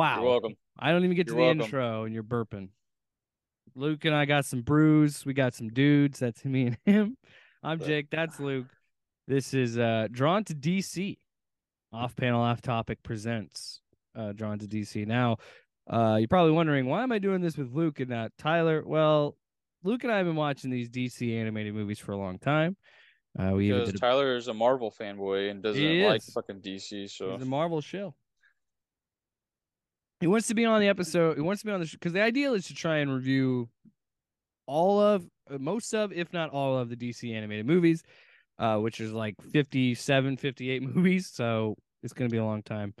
[0.00, 0.22] Wow.
[0.22, 0.54] You're welcome.
[0.78, 1.60] I don't even get to You're the welcome.
[1.60, 2.70] intro and you're burping.
[3.74, 5.26] Luke and I got some brews.
[5.26, 6.20] We got some dudes.
[6.20, 7.18] That's me and him.
[7.62, 8.06] I'm Jake.
[8.10, 8.68] That's Luke.
[9.28, 11.18] This is uh Drawn to DC.
[11.92, 13.82] Off panel off topic presents
[14.16, 15.06] uh Drawn to DC.
[15.06, 15.36] Now,
[15.92, 18.82] uh you're probably wondering why am I doing this with Luke and not Tyler?
[18.86, 19.36] Well,
[19.84, 22.74] Luke and I have been watching these DC animated movies for a long time.
[23.38, 27.10] Uh we Because a, Tyler is a Marvel fanboy and doesn't like fucking DC.
[27.10, 28.14] So He's a Marvel show.
[30.20, 31.36] He wants to be on the episode.
[31.36, 33.68] He wants to be on the because the ideal is to try and review
[34.66, 38.02] all of, uh, most of, if not all of the DC animated movies,
[38.58, 41.30] uh, which is like 57, 58 movies.
[41.32, 42.94] So it's going to be a long time.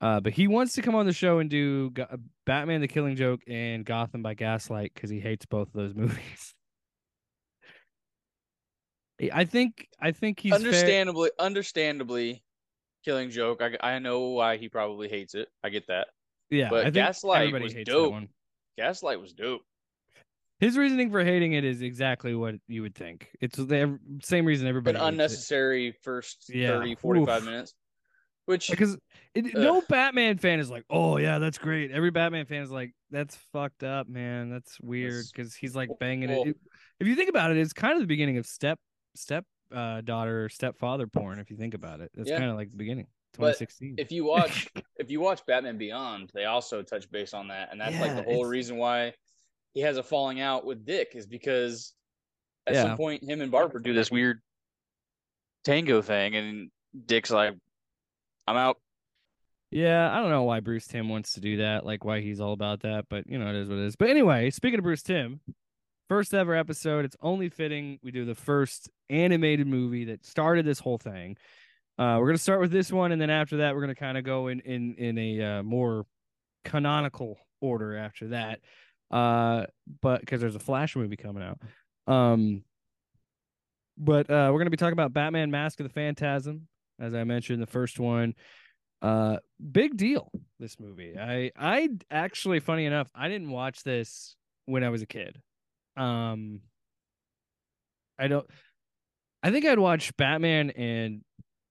[0.00, 2.88] Uh, but he wants to come on the show and do Go- uh, Batman: The
[2.88, 6.54] Killing Joke and Gotham by Gaslight because he hates both of those movies.
[9.32, 12.42] I think I think he's fair- understandably, understandably,
[13.04, 13.62] Killing Joke.
[13.62, 15.48] I I know why he probably hates it.
[15.62, 16.08] I get that.
[16.52, 18.12] Yeah, but I think Gaslight everybody was hates that dope.
[18.12, 18.28] one.
[18.78, 19.62] Gaslight was dope.
[20.60, 23.28] His reasoning for hating it is exactly what you would think.
[23.40, 25.12] It's the same reason everybody An hates it.
[25.14, 26.68] unnecessary first Yeah.
[26.78, 27.44] 30, 45 Oof.
[27.48, 27.74] minutes.
[28.46, 28.96] Which because
[29.34, 29.52] it, Ugh.
[29.54, 31.90] no Batman fan is like, oh yeah, that's great.
[31.92, 34.50] Every Batman fan is like, that's fucked up, man.
[34.50, 36.48] That's weird because he's like banging well- it.
[36.48, 36.56] It-
[37.00, 38.78] If you think about it, it's kind of the beginning of step
[39.16, 41.38] step uh, daughter stepfather porn.
[41.38, 42.38] If you think about it, that's Yeah.
[42.38, 43.06] kind of like the beginning.
[43.38, 47.68] But if you watch if you watch Batman Beyond, they also touch base on that,
[47.72, 49.14] and that's like the whole it's- reason why
[49.74, 51.94] he has a falling out with Dick is because
[52.66, 52.82] at Yeah.
[52.82, 54.40] some point him and Barbara do this weird
[55.64, 56.70] tango thing, and
[57.06, 57.54] Dick's like,
[58.46, 58.76] "I'm out."
[59.70, 62.52] Yeah, I don't know why Bruce Timm wants to do that, like why he's all
[62.52, 63.96] about that, but you know, it is what it is.
[63.96, 65.40] But anyway, speaking of Bruce Timm,
[66.08, 70.80] first ever episode, it's only fitting we do the first animated movie that started this
[70.80, 71.38] whole thing.
[72.02, 74.24] Uh, we're gonna start with this one, and then after that, we're gonna kind of
[74.24, 76.04] go in in in a uh, more
[76.64, 78.58] canonical order after that.
[79.12, 79.66] Uh,
[80.00, 81.60] but because there's a Flash movie coming out.
[82.12, 82.64] Um,
[83.96, 86.66] but uh, we're gonna be talking about Batman: Mask of the Phantasm,
[86.98, 88.34] as I mentioned, the first one.
[89.00, 89.36] Uh,
[89.70, 90.28] big deal.
[90.58, 91.16] This movie.
[91.16, 94.34] I I actually, funny enough, I didn't watch this
[94.66, 95.40] when I was a kid.
[95.96, 96.62] Um,
[98.18, 98.50] I don't.
[99.44, 101.22] I think I'd watched Batman and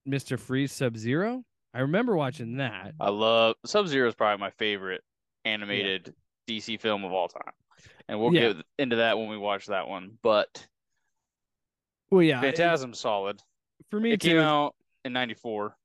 [0.05, 1.43] Mister Freeze Sub Zero.
[1.73, 2.93] I remember watching that.
[2.99, 5.01] I love Sub Zero is probably my favorite
[5.45, 6.13] animated
[6.47, 7.53] DC film of all time,
[8.07, 8.53] and we'll Yeah.
[8.53, 10.17] get into that when we watch that one.
[10.21, 10.67] But
[12.09, 13.39] Well, yeah, Phantasm solid.
[13.89, 14.29] for me It too.
[14.29, 14.75] came out
[15.05, 15.77] in '94,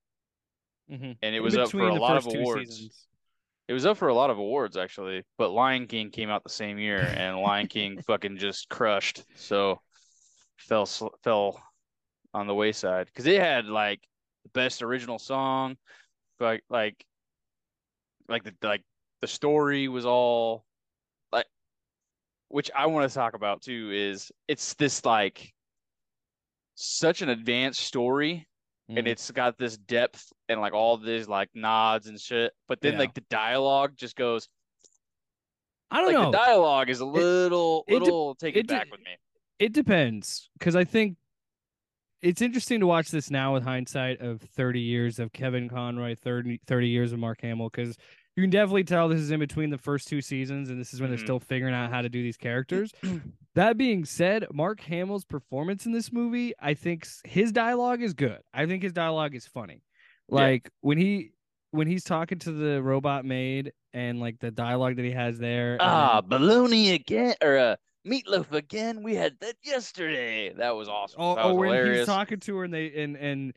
[0.91, 1.17] Mhm.
[1.23, 2.71] and it was up for a lot of awards.
[2.77, 3.07] seasons.
[3.69, 6.51] It was up for a lot of awards actually, but Lion King came out the
[6.51, 9.25] same year, and Lion King fucking just crushed.
[9.37, 9.81] So
[10.57, 10.87] fell
[11.23, 11.63] fell
[12.37, 14.01] on the wayside because it had like
[14.45, 15.77] the best original song,
[16.39, 17.05] like like
[18.29, 18.83] like the like
[19.23, 20.67] the story was all
[21.33, 21.47] like,
[22.49, 23.91] which I want to talk about too.
[23.93, 25.51] Is it's this like
[26.75, 28.47] such an advanced story
[28.91, 29.11] and Mhm.
[29.11, 32.53] it's got this depth and like all these like nods and shit.
[32.69, 32.99] But then Yeah.
[32.99, 34.47] like the dialogue just goes
[35.91, 36.31] I don't like know.
[36.31, 39.17] the dialogue is a little it de- little taken it de- back with me.
[39.59, 41.17] It depends because I think
[42.23, 46.61] it's interesting to watch this now with hindsight of 30 years of Kevin Conroy, 30,
[46.67, 47.97] 30 years of Mark Hamill, because
[48.37, 51.01] you can definitely tell this is in between the first two seasons and this is
[51.01, 51.13] when Mhm.
[51.17, 52.93] they're still figuring out how to do these characters.
[53.55, 58.41] that being said, Mark Hamill's performance in this movie, I think his dialogue is good.
[58.53, 59.83] I think his dialogue is funny.
[60.29, 60.35] Yeah.
[60.35, 61.31] Like when he
[61.73, 65.73] when he's talking to the robot maid and like the dialogue that he has there.
[65.73, 69.03] and then- Ah, baloney again or uh, meatloaf again.
[69.03, 70.53] We had that yesterday.
[70.55, 71.21] That was awesome.
[71.21, 71.99] Oh, that oh was when hilarious.
[72.01, 73.53] he's talking to her and they and and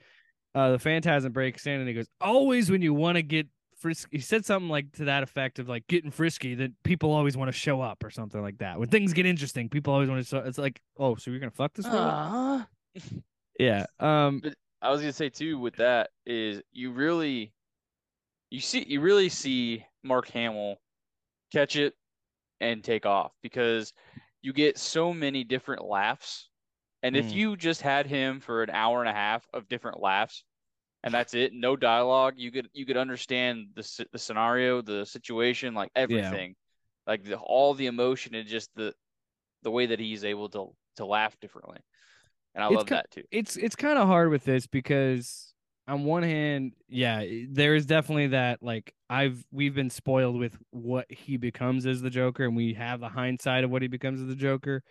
[0.56, 4.18] uh the phantasm breaks in and he goes, always when you want to get frisky
[4.18, 7.48] he said something like to that effect of like getting frisky that people always want
[7.48, 8.80] to show up or something like that.
[8.80, 11.52] When things get interesting, people always want to show it's like, oh, so you're gonna
[11.52, 12.02] fuck this woman?
[12.02, 12.68] Ah.
[13.60, 13.86] Yeah.
[14.00, 14.42] Um
[14.82, 17.52] I was gonna say too with that is you really
[18.50, 20.78] you see you really see Mark Hamill
[21.52, 21.94] catch it
[22.62, 23.94] and take off because
[24.42, 26.50] you get so many different laughs.
[27.04, 27.36] And if Mm.
[27.36, 30.44] you just had him for an hour and a half of different laughs
[31.04, 35.74] and that's it, no dialogue, you could you could understand the the scenario, the situation,
[35.74, 36.56] like everything.
[37.08, 38.94] Like the, all the emotion and just the
[39.64, 41.80] the way that he's able to to laugh differently.
[42.56, 43.24] And I It's love ki- that too.
[43.32, 45.49] it's it's kind of hard with this because
[45.90, 51.06] on one hand, yeah, there is definitely that like I've we've been spoiled with what
[51.10, 54.28] he becomes as the Joker, and we have the hindsight of what he becomes as
[54.28, 54.84] the Joker.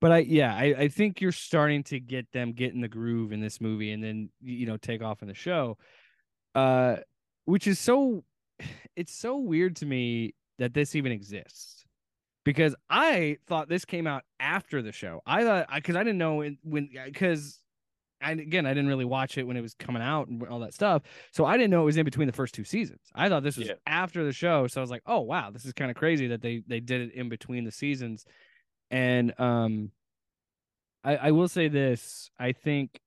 [0.00, 3.32] But I yeah, I, I think you're starting to get them get in the groove
[3.32, 5.76] in this movie and then you know take off in the show.
[6.54, 6.96] Uh
[7.44, 8.24] which is so
[8.96, 11.84] it's so weird to me that this even exists
[12.44, 15.20] because I thought this came out after the show.
[15.26, 17.61] I thought because I, I, didn't know when because
[18.22, 20.74] I again I didn't really watch it when it was coming out and all that
[20.74, 21.02] stuff,
[21.32, 23.00] so I didn't know it was in between the first two seasons.
[23.14, 23.74] I thought this was yeah.
[23.86, 26.42] after the show, so I was like, oh wow, this is kind of crazy that
[26.42, 28.24] they they did it in between the seasons,
[28.90, 29.90] and um,
[31.04, 33.00] I I will say this, I think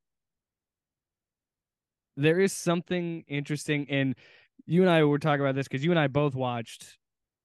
[2.18, 4.16] there is something interesting and
[4.66, 6.98] you and I were talking about this because you and I both watched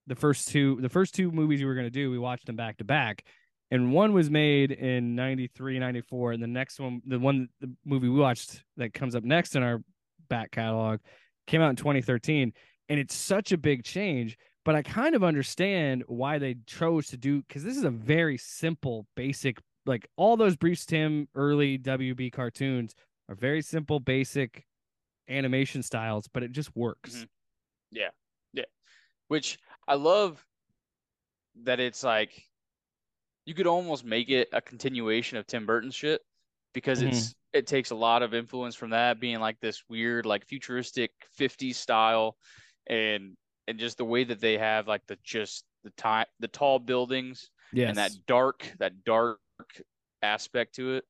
[0.07, 2.57] the first two the first two movies we were going to do we watched them
[2.57, 3.25] back to back
[3.71, 8.09] and one was made in 93 94 and the next one the one the movie
[8.09, 9.83] we watched that comes up next in our
[10.29, 11.01] back catalog
[11.47, 12.53] came out in 2013
[12.89, 17.17] and it's such a big change but i kind of understand why they chose to
[17.17, 22.33] do because this is a very simple basic like all those bruce timm early wb
[22.33, 22.95] cartoons
[23.29, 24.65] are very simple basic
[25.29, 27.15] animation styles but it just works.
[27.15, 27.25] Mm-hmm.
[27.93, 28.09] yeah.
[28.53, 28.65] Yeah.
[29.29, 30.45] Which i love
[31.63, 32.50] that it's like
[33.51, 36.21] you could almost make it a continuation of Tim Burton's shit
[36.73, 37.09] because mm-hmm.
[37.09, 41.11] it's it takes a lot of influence from that being like this weird like futuristic
[41.37, 42.37] 50s style
[42.87, 43.37] and
[43.67, 47.51] and just the way that they have like the just the time the tall buildings
[47.73, 47.89] yes.
[47.89, 49.41] and that dark that dark
[50.23, 51.05] aspect to it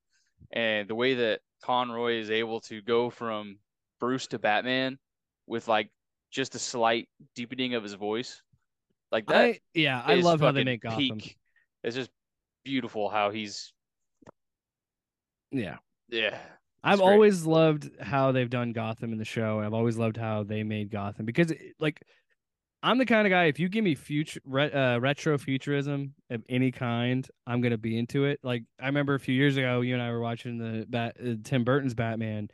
[0.50, 3.58] and the way that Conroy is able to go from
[4.00, 4.98] Bruce to Batman
[5.46, 5.90] with like
[6.30, 7.06] just a slight
[7.36, 8.40] deepening of his voice
[9.12, 11.36] like that I, yeah I love how they make Gotham peak.
[11.84, 12.10] it's just
[12.64, 13.72] beautiful how he's
[15.50, 15.76] yeah
[16.08, 16.38] yeah
[16.82, 17.08] I've great.
[17.08, 19.60] always loved how they've done Gotham in the show.
[19.60, 22.00] I've always loved how they made Gotham because, like,
[22.82, 23.44] I'm the kind of guy.
[23.44, 27.98] If you give me future re, uh, retro futurism of any kind, I'm gonna be
[27.98, 28.40] into it.
[28.42, 31.34] Like, I remember a few years ago, you and I were watching the Bat, uh,
[31.44, 32.48] Tim Burton's Batman,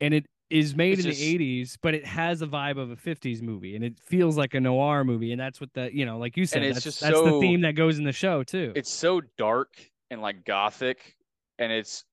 [0.00, 1.20] and it is made it's in just...
[1.20, 4.52] the 80s, but it has a vibe of a 50s movie, and it feels like
[4.54, 7.24] a noir movie, and that's what the you know, like you said, that's, that's so,
[7.24, 8.72] the theme that goes in the show too.
[8.76, 9.70] It's so dark
[10.10, 11.16] and like gothic,
[11.58, 12.04] and it's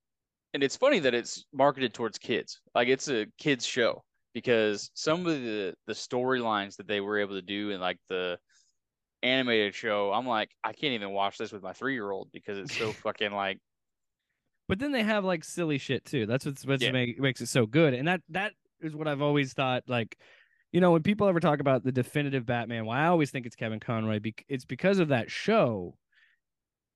[0.54, 4.02] and it's funny that it's marketed towards kids, like it's a kids show
[4.32, 8.38] because some of the the storylines that they were able to do in like the
[9.22, 12.56] animated show, I'm like, I can't even watch this with my three year old because
[12.56, 13.58] it's so fucking like
[14.70, 16.26] but then they have like silly shit too.
[16.26, 16.92] That's what's what yeah.
[16.92, 17.92] make, makes it so good.
[17.92, 19.82] And that that is what I've always thought.
[19.88, 20.16] Like,
[20.70, 23.56] you know, when people ever talk about the definitive Batman, why I always think it's
[23.56, 24.20] Kevin Conroy.
[24.48, 25.96] It's because of that show,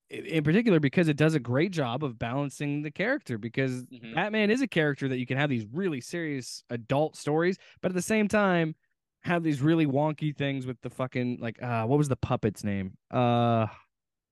[0.08, 3.38] in particular, because it does a great job of balancing the character.
[3.38, 4.14] Because mm-hmm.
[4.14, 7.96] Batman is a character that you can have these really serious adult stories, but at
[7.96, 8.76] the same time
[9.24, 12.96] have these really wonky things with the fucking like uh what was the puppet's name?
[13.10, 13.66] Uh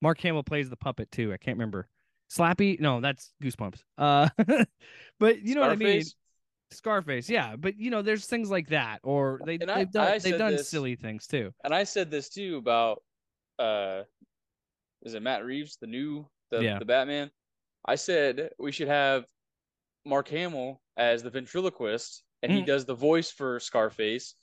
[0.00, 1.32] Mark Hamill plays the puppet too.
[1.32, 1.88] I can't remember.
[2.32, 3.82] Slappy, no, that's Goosebumps.
[3.98, 4.28] Uh,
[5.20, 5.64] but you know Scarface?
[5.64, 6.02] what I mean.
[6.70, 10.08] Scarface, yeah, but you know, there's things like that, or they and they've I, done
[10.08, 11.52] I they've done this, silly things too.
[11.64, 13.02] And I said this too about
[13.58, 14.02] uh,
[15.02, 16.78] is it Matt Reeves, the new the yeah.
[16.78, 17.30] the Batman?
[17.84, 19.26] I said we should have
[20.06, 22.56] Mark Hamill as the ventriloquist, and mm.
[22.56, 24.34] he does the voice for Scarface,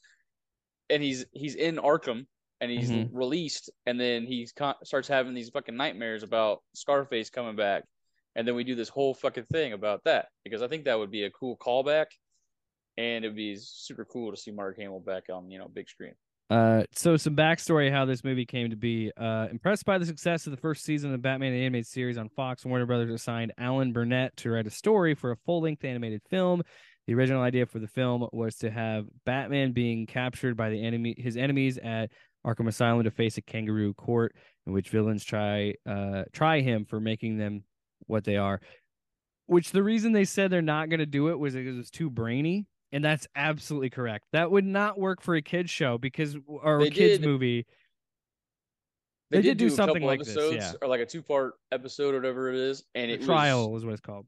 [0.92, 2.28] and he's he's in Arkham,
[2.62, 3.16] and he's mm-hmm.
[3.16, 7.84] released, and then he con- starts having these fucking nightmares about Scarface coming back,
[8.36, 11.12] and then we do this whole fucking thing about that because I think that would
[11.12, 12.08] be a cool callback,
[12.98, 16.14] and it'd be super cool to see Mark Hamill back on you know big screen.
[16.50, 19.12] Uh, so some backstory how this movie came to be.
[19.16, 22.28] Uh, impressed by the success of the first season of the Batman animated series on
[22.30, 26.64] Fox, Warner Brothers assigned Alan Burnett to write a story for a full-length animated film.
[27.06, 31.16] The original idea for the film was to have Batman being captured by the enemy,
[31.18, 32.12] his enemies at
[32.46, 37.00] Arkham Asylum to face a kangaroo court in which villains try uh try him for
[37.00, 37.64] making them
[38.08, 38.62] what they are.
[39.48, 42.10] Which the reason they said they're not going to do it was because it's too
[42.10, 44.26] brainy, and that's absolutely correct.
[44.32, 47.66] That would not work for a kids show because or a kids movie.
[49.32, 50.78] They, they did, did, do, something like episodes this, yeah.
[50.82, 53.86] or like a two part episode or whatever it is, and it trial was, is
[53.86, 54.26] what it's called.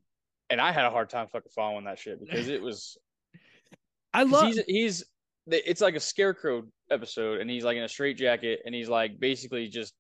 [0.50, 2.98] And I had a hard time fucking following that shit because it was.
[4.14, 4.48] I love.
[4.48, 5.04] He's, he's
[5.48, 9.68] it's like a scarecrow episode and he's like in a straitjacket and he's like basically
[9.68, 9.94] just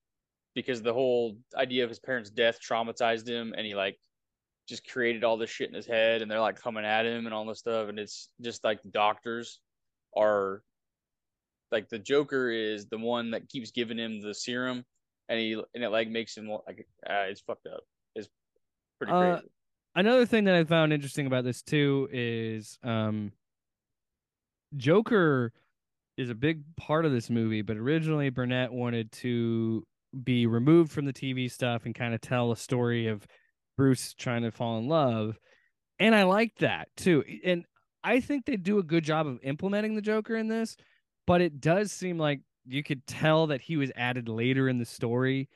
[0.53, 3.97] because the whole idea of his parents' death traumatized him and he like
[4.67, 7.33] just created all this shit in his head and they're like coming at him and
[7.33, 9.59] all this stuff and it's just like doctors
[10.15, 10.61] are
[11.71, 14.83] like the Joker is the one that keeps giving him the serum
[15.29, 17.81] and he and it like makes him like uh, it's fucked up.
[18.15, 18.27] It's
[18.99, 19.51] pretty uh, crazy.
[19.95, 23.31] Another thing that I found interesting about this too is um
[24.75, 25.53] Joker
[26.17, 29.83] is a big part of this movie, but originally Burnett wanted to
[30.23, 33.25] be removed from the TV stuff and kind of tell a story of
[33.77, 35.37] Bruce trying to fall in love.
[35.99, 37.23] And I like that too.
[37.43, 37.65] And
[38.03, 40.75] I think they do a good job of implementing the Joker in this.
[41.27, 44.85] but it does seem like you could tell that he was added later in the
[44.85, 45.49] story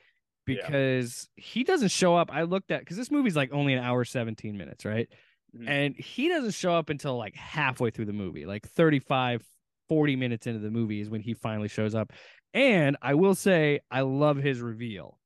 [0.44, 1.44] because yeah.
[1.44, 2.30] he doesn't show up.
[2.32, 5.08] I looked at because this movie's like only an hour 17 minutes, right?
[5.56, 5.68] Mm-hmm.
[5.68, 9.44] And he doesn't show up until like halfway through the movie, like 35,
[9.88, 12.12] 40 minutes into the movie is when he finally shows up.
[12.54, 15.18] And I will say, I love his reveal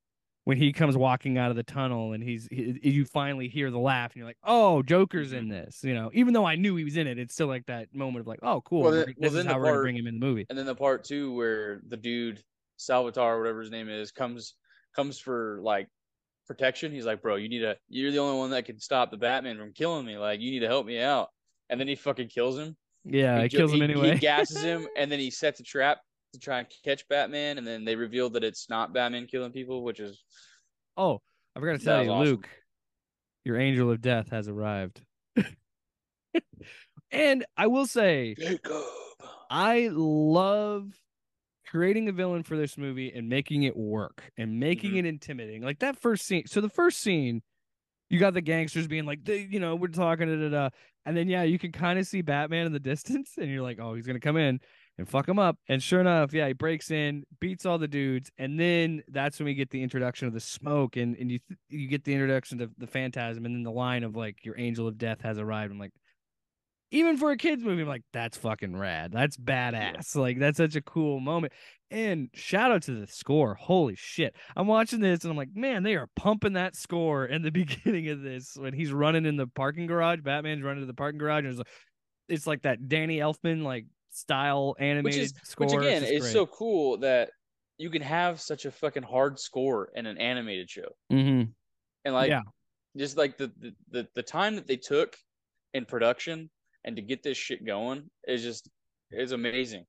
[0.43, 3.79] when he comes walking out of the tunnel and he's he, you finally hear the
[3.79, 5.51] laugh and you're like oh joker's in mm-hmm.
[5.51, 7.93] this you know even though i knew he was in it it's still like that
[7.93, 9.95] moment of like oh cool well, then, this well, is how we're part, gonna bring
[9.95, 12.43] him in the movie and then the part two where the dude
[12.77, 14.55] salvatore whatever his name is comes
[14.95, 15.87] comes for like
[16.53, 16.91] protection.
[16.91, 19.57] He's like bro you need to you're the only one that can stop the batman
[19.57, 20.17] from killing me.
[20.17, 21.29] Like you need to help me out.
[21.69, 22.75] And then he fucking kills him.
[23.03, 25.99] Yeah he, he kills him anyway he gasses him and then he sets a trap
[26.33, 29.83] to try and catch Batman, and then they revealed that it's not Batman killing people,
[29.83, 30.23] which is
[30.97, 31.21] oh,
[31.55, 32.25] I forgot to tell you, awesome.
[32.25, 32.49] Luke,
[33.43, 35.01] your angel of death has arrived.
[37.11, 38.83] and I will say, Jacob,
[39.49, 40.93] I love
[41.71, 44.99] creating a villain for this movie and making it work and making mm-hmm.
[44.99, 45.61] it intimidating.
[45.61, 46.45] Like that first scene.
[46.45, 47.41] So the first scene,
[48.09, 50.69] you got the gangsters being like, they, you know, we're talking, da, da, da.
[51.05, 53.79] and then yeah, you can kind of see Batman in the distance, and you're like,
[53.79, 54.59] oh, he's gonna come in
[54.97, 55.57] and fuck him up.
[55.69, 59.45] And sure enough, yeah, he breaks in, beats all the dudes, and then that's when
[59.45, 62.57] we get the introduction of the smoke, and and you th- you get the introduction
[62.57, 65.71] to the phantasm, and then the line of like your angel of death has arrived.
[65.71, 65.93] I'm like,
[66.91, 69.11] even for a kids movie, I'm like, that's fucking rad.
[69.13, 70.15] That's badass.
[70.15, 71.53] Like that's such a cool moment.
[71.89, 73.55] And shout out to the score.
[73.55, 74.35] Holy shit.
[74.55, 78.09] I'm watching this and I'm like, man, they are pumping that score in the beginning
[78.09, 80.19] of this when he's running in the parking garage.
[80.21, 81.67] Batman's running to the parking garage and it's like
[82.27, 85.67] it's like that Danny Elfman like style animated which is, score.
[85.67, 87.31] Which again is so cool that
[87.77, 90.95] you can have such a fucking hard score in an animated show.
[91.11, 91.49] Mm-hmm.
[92.05, 92.41] And like, yeah.
[92.97, 93.51] just like the
[93.89, 95.15] the the time that they took
[95.73, 96.49] in production
[96.83, 98.69] and to get this shit going is just
[99.11, 99.85] is amazing.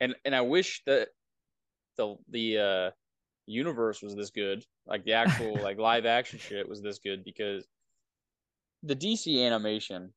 [0.00, 1.08] And and I wish that
[1.96, 2.90] the the uh
[3.46, 7.66] universe was this good, like the actual like live action shit was this good because
[8.82, 10.12] the DC animation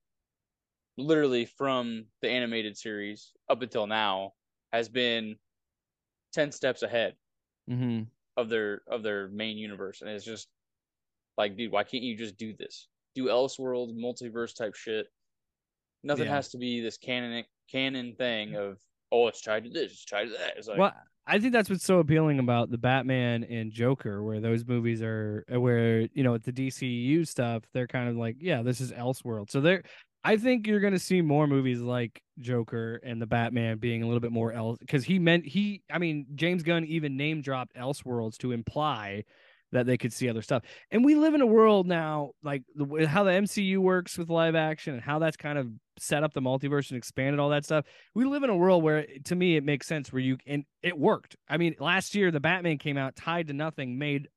[0.97, 4.31] literally from the animated series up until now
[4.71, 5.35] has been
[6.33, 7.15] 10 steps ahead
[7.69, 8.03] mm-hmm.
[8.37, 10.47] of their of their main universe and it's just
[11.37, 15.07] like dude why can't you just do this do elseworld multiverse type shit
[16.03, 16.35] nothing yeah.
[16.35, 18.77] has to be this canon canon thing of
[19.11, 20.93] oh it's tied to this it's tied to that it's like well
[21.25, 25.45] I think that's what's so appealing about the Batman and Joker, where those movies are,
[25.49, 28.91] uh, where you know, with the DCU stuff, they're kind of like, yeah, this is
[28.91, 29.49] Elseworld.
[29.49, 29.83] So they're
[30.25, 34.05] I think you're going to see more movies like Joker and the Batman being a
[34.05, 35.81] little bit more else because he meant he.
[35.91, 39.25] I mean, James Gunn even name dropped Elseworlds to imply
[39.73, 40.63] that they could see other stuff.
[40.91, 44.55] And we live in a world now, like the, how the MCU works with live
[44.55, 47.85] action and how that's kind of set up the multiverse and expanded all that stuff.
[48.15, 50.97] We live in a world where, to me, it makes sense where you and it
[50.97, 51.35] worked.
[51.49, 54.29] I mean, last year the Batman came out tied to nothing, made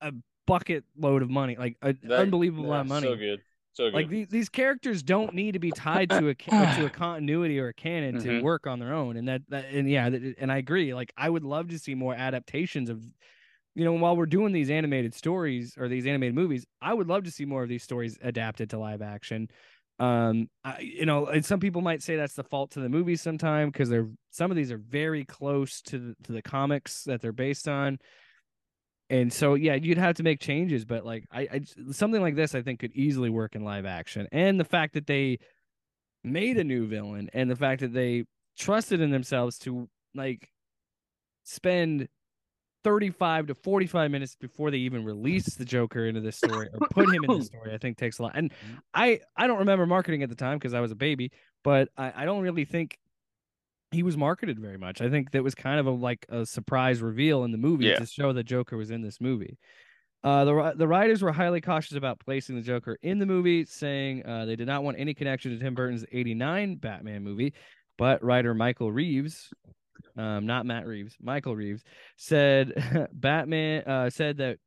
[0.00, 0.12] a
[0.46, 3.06] bucket load of money, like an unbelievable amount of money.
[3.06, 3.40] So good.
[3.72, 3.94] So good.
[3.94, 7.68] like these, these characters don't need to be tied to a to a continuity or
[7.68, 8.28] a canon mm-hmm.
[8.28, 10.08] to work on their own, and that, that and yeah,
[10.38, 10.94] and I agree.
[10.94, 13.04] Like I would love to see more adaptations of,
[13.76, 17.24] you know, while we're doing these animated stories or these animated movies, I would love
[17.24, 19.48] to see more of these stories adapted to live action.
[19.98, 23.20] Um, I, you know, and some people might say that's the fault to the movies
[23.20, 27.20] sometime because they're some of these are very close to the, to the comics that
[27.20, 27.98] they're based on
[29.08, 31.60] and so yeah you'd have to make changes but like I, I
[31.92, 35.06] something like this i think could easily work in live action and the fact that
[35.06, 35.38] they
[36.24, 38.24] made a new villain and the fact that they
[38.58, 40.50] trusted in themselves to like
[41.44, 42.08] spend
[42.86, 47.12] 35 to 45 minutes before they even release the joker into this story or put
[47.12, 48.76] him in the story i think takes a lot and mm-hmm.
[48.94, 51.32] i i don't remember marketing at the time because i was a baby
[51.66, 52.96] but I, I don't really think
[53.90, 55.00] he was marketed very much.
[55.00, 57.98] I think that was kind of a like a surprise reveal in the movie yeah.
[57.98, 59.58] to show that Joker was in this movie.
[60.22, 64.24] Uh, the the writers were highly cautious about placing the Joker in the movie, saying
[64.24, 67.52] uh, they did not want any connection to Tim Burton's '89 Batman movie.
[67.98, 69.50] But writer Michael Reaves,
[70.16, 71.82] um, not Matt Reeves, Michael Reaves,
[72.16, 74.58] said Batman uh, said that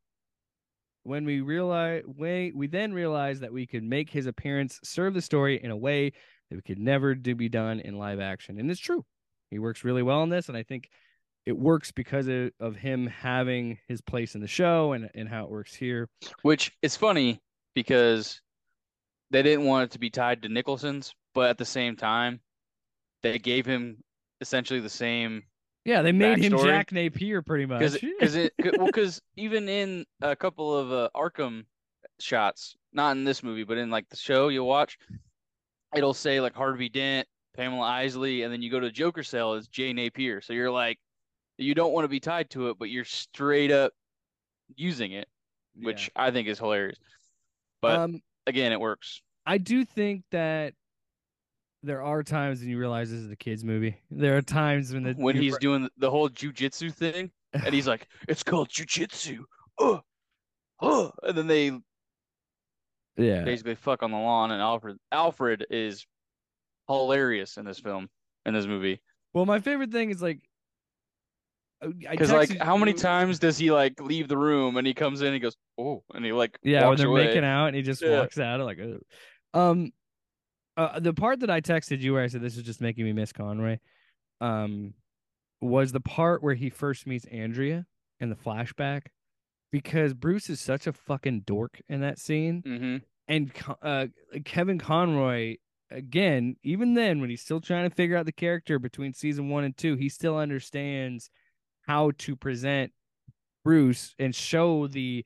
[1.02, 5.22] when we realized we we then realized that we could make his appearance serve the
[5.22, 6.12] story in a way
[6.50, 9.04] that we could never do be done in live action, and it's true.
[9.50, 10.88] He works really well in this, and I think
[11.46, 15.44] it works because of, of him having his place in the show and, and how
[15.44, 16.08] it works here.
[16.42, 17.40] Which is funny
[17.74, 18.40] because
[19.30, 22.40] they didn't want it to be tied to Nicholson's, but at the same time,
[23.22, 24.02] they gave him
[24.40, 25.42] essentially the same.
[25.84, 27.80] Yeah, they made him Jack Napier pretty much.
[27.80, 31.64] Because it, it, well, because even in a couple of uh, Arkham
[32.18, 34.98] shots, not in this movie, but in like the show you watch,
[35.96, 39.54] it'll say like Harvey Dent Pamela Isley, and then you go to the Joker cell
[39.54, 40.40] as Jay Napier.
[40.40, 40.98] So you're like,
[41.58, 43.92] you don't want to be tied to it, but you're straight up
[44.76, 45.28] using it,
[45.76, 46.98] which I think is hilarious.
[47.82, 49.20] But um, again, it works.
[49.44, 50.74] I do think that
[51.82, 53.96] there are times when you realize this is a kids movie.
[54.10, 58.08] There are times when the when he's doing the whole jujitsu thing, and he's like,
[58.28, 59.44] "It's called jujitsu,"
[59.78, 60.02] oh,
[60.80, 61.72] oh, and then they
[63.16, 66.06] yeah basically fuck on the lawn, and Alfred Alfred is
[66.88, 68.08] hilarious in this film,
[68.46, 69.00] in this movie.
[69.32, 70.40] Well, my favorite thing is like,
[71.80, 75.28] Because like, how many times does he like leave the room and he comes in,
[75.28, 77.28] and he goes, "Oh," and he like Yeah, when they're away.
[77.28, 78.20] making out and he just Yeah.
[78.20, 78.60] walks out.
[78.60, 79.00] I'm like, Ugh.
[79.54, 79.92] um,
[80.76, 83.12] uh, the part that I texted you where I said this is just making me
[83.12, 83.78] miss Conroy,
[84.40, 84.94] um,
[85.60, 87.86] was the part where he first meets Andrea
[88.18, 89.06] in the flashback,
[89.72, 92.96] because Bruce is such a fucking dork in that scene, Mm-hmm.
[93.28, 94.06] and uh,
[94.44, 95.56] Kevin Conroy
[95.90, 99.64] again, even then when he's still trying to figure out the character between season one
[99.64, 101.28] and two, he still understands
[101.86, 102.92] how to present
[103.64, 105.24] Bruce and show the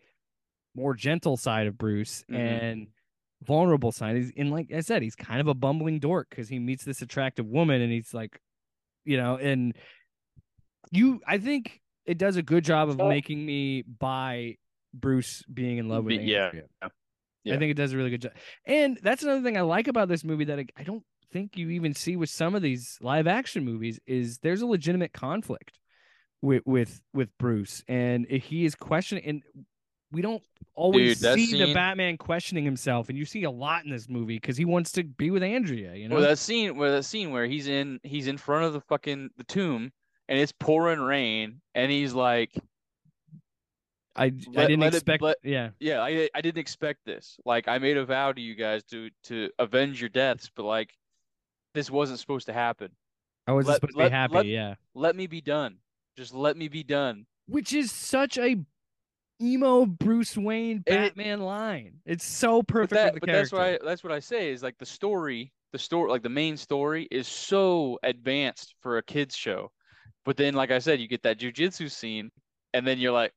[0.75, 2.37] more gentle side of Bruce Mhm.
[2.39, 2.87] and
[3.43, 4.17] vulnerable side.
[4.17, 7.03] He's in like I said, he's kind of a bumbling dork because he meets this
[7.03, 8.41] attractive woman and he's like,
[9.05, 9.75] you know, and
[10.91, 14.57] you I think it does a good job of making me buy
[14.93, 16.47] Bruce being in love with yeah.
[16.47, 16.65] Andrea.
[17.45, 17.55] Yeah.
[17.55, 18.33] I think it does a really good job.
[18.65, 21.71] And that's another thing I like about this movie that I, I don't think you
[21.71, 25.79] even see with some of these live action movies is there's a legitimate conflict
[26.41, 29.43] with with with Bruce and he is questioning and
[30.15, 30.43] we don't
[30.75, 34.37] always Dude, see the Batman questioning himself and you see a lot in this movie
[34.37, 36.17] because he wants to be with Andrea, you know.
[36.17, 39.31] Well, that scene, where that scene where he's in, he's in front of the fucking
[39.37, 39.93] the tomb,
[40.29, 42.51] and it's pouring rain, and he's like,
[44.17, 45.71] I I didn't it- expect let- yeah.
[45.81, 47.39] "Yeah, I I didn't expect this.
[47.45, 50.95] Like, I made a vow to you guys to to avenge your deaths, but like,
[51.75, 52.91] this wasn't supposed to happen.
[53.47, 54.77] I was let- supposed to be happy, yeah.
[54.95, 55.79] Let me be done.
[56.17, 58.57] Just let me be done." Which is such a
[59.41, 62.01] emo Bruce Wayne And it- Batman line.
[62.07, 64.79] It's so But perfect that, the but that's why that's what I say is like
[64.79, 69.71] the story, the story, like the main story is so advanced for a kids show.
[70.25, 72.31] But then, like I said, you get that jujitsu scene,
[72.73, 73.33] and then you're like,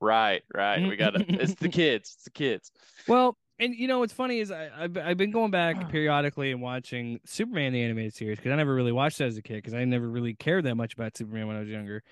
[0.00, 1.26] right, right, we got it.
[1.40, 2.12] It's the kids.
[2.16, 2.72] It's the kids.
[3.06, 6.62] Well, and you know what's funny is I, I've I've been going back periodically and
[6.62, 9.74] watching Superman the animated series because I never really watched that as a kid because
[9.74, 12.02] I never really cared that much about Superman when I was younger,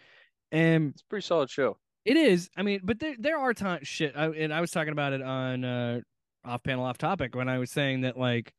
[0.52, 1.78] and It's a pretty solid show.
[2.08, 2.48] It is.
[2.56, 4.14] I mean, but there there are times shit.
[4.16, 6.00] I, and I was talking about it on uh,
[6.42, 8.54] off panel, off topic when I was saying that like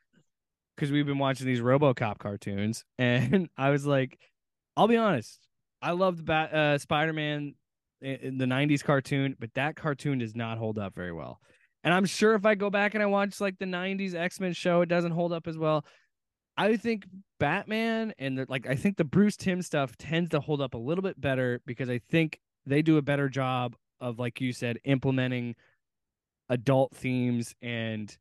[0.75, 4.19] because we've been watching these RoboCop cartoons, and I was like,
[4.77, 5.39] I'll be honest,
[5.81, 7.55] I loved Bat uh, Spider Man
[8.01, 11.39] in the '90s cartoon, but that cartoon does not hold up very well.
[11.83, 14.53] And I'm sure if I go back and I watch like the '90s X Men
[14.53, 15.83] show, it doesn't hold up as well.
[16.55, 17.07] I think
[17.39, 20.77] Batman and the, like I think the Bruce Timm stuff tends to hold up a
[20.77, 24.79] little bit better because I think they do a better job of like you said
[24.83, 25.55] implementing
[26.49, 28.17] adult themes and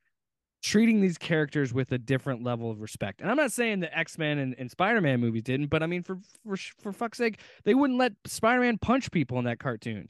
[0.62, 3.20] treating these characters with a different level of respect.
[3.20, 6.18] And I'm not saying the X-Men and, and Spider-Man movies didn't, but I mean for
[6.44, 10.08] for for fuck's sake, they wouldn't let Spider-Man punch people in that cartoon.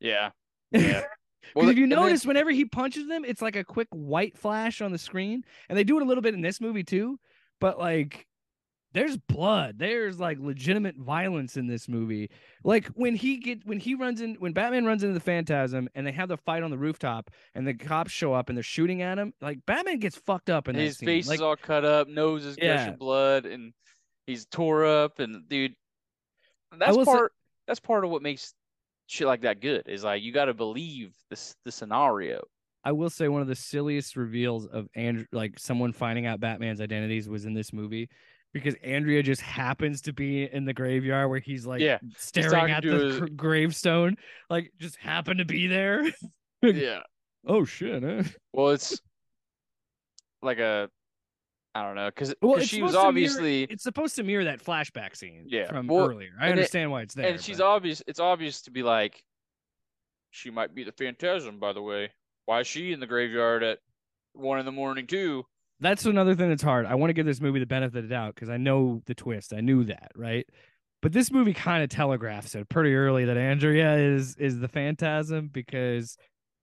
[0.00, 0.30] Yeah.
[0.70, 1.02] Yeah.
[1.54, 4.34] Because if you and then- notice, whenever he punches them, it's like a quick white
[4.38, 7.18] flash on the screen, and they do it a little bit in this movie too.
[7.60, 8.26] But like,
[8.94, 9.78] there's blood.
[9.78, 12.30] There's like legitimate violence in this movie.
[12.62, 16.06] Like when he get when he runs in when Batman runs into the Phantasm and
[16.06, 19.02] they have the fight on the rooftop, and the cops show up and they're shooting
[19.02, 19.34] at him.
[19.40, 21.06] Like Batman gets fucked up in and his scene.
[21.06, 22.76] face like, is all cut up, nose is Yeah.
[22.76, 23.72] gushing blood, and
[24.26, 25.74] he's tore up, and dude,
[26.78, 27.32] that's will say- part.
[27.66, 28.54] that's part of what makes
[29.06, 29.88] shit like that good.
[29.88, 32.42] Is like you got to believe this the scenario.
[32.86, 36.80] I will say one of the silliest reveals of Andrew, like someone finding out Batman's
[36.82, 38.08] identities, was in this movie
[38.54, 42.74] because Andrea just happens to be in the graveyard where he's like Yeah, staring talking
[42.74, 42.90] at the
[43.20, 44.16] his- gravestone,
[44.48, 46.10] like just happened to be there.
[46.62, 47.00] yeah.
[47.46, 48.02] oh shit!
[48.02, 48.22] Huh?
[48.54, 48.98] Well, it's
[50.40, 50.88] like a,
[51.74, 54.62] I don't know, because Well, she was to mirror- obviously, It's supposed to mirror that
[54.64, 56.30] flashback scene Yeah, from well, earlier.
[56.40, 57.26] I and it- understand why it's there.
[57.26, 58.02] and she's but- obvious.
[58.06, 59.22] It's obvious to be like,
[60.30, 61.58] she might be the Phantasm.
[61.58, 62.10] By the way,
[62.46, 63.78] why is she in the graveyard at
[64.34, 65.44] one in the morning too?
[65.84, 66.86] That's another thing that's hard.
[66.86, 69.14] I want to give this movie the benefit of the doubt because I know the
[69.14, 69.52] twist.
[69.52, 70.46] I knew that, right?
[71.02, 75.48] But this movie kind of telegraphs it pretty early that Andrea is is the phantasm
[75.52, 76.16] because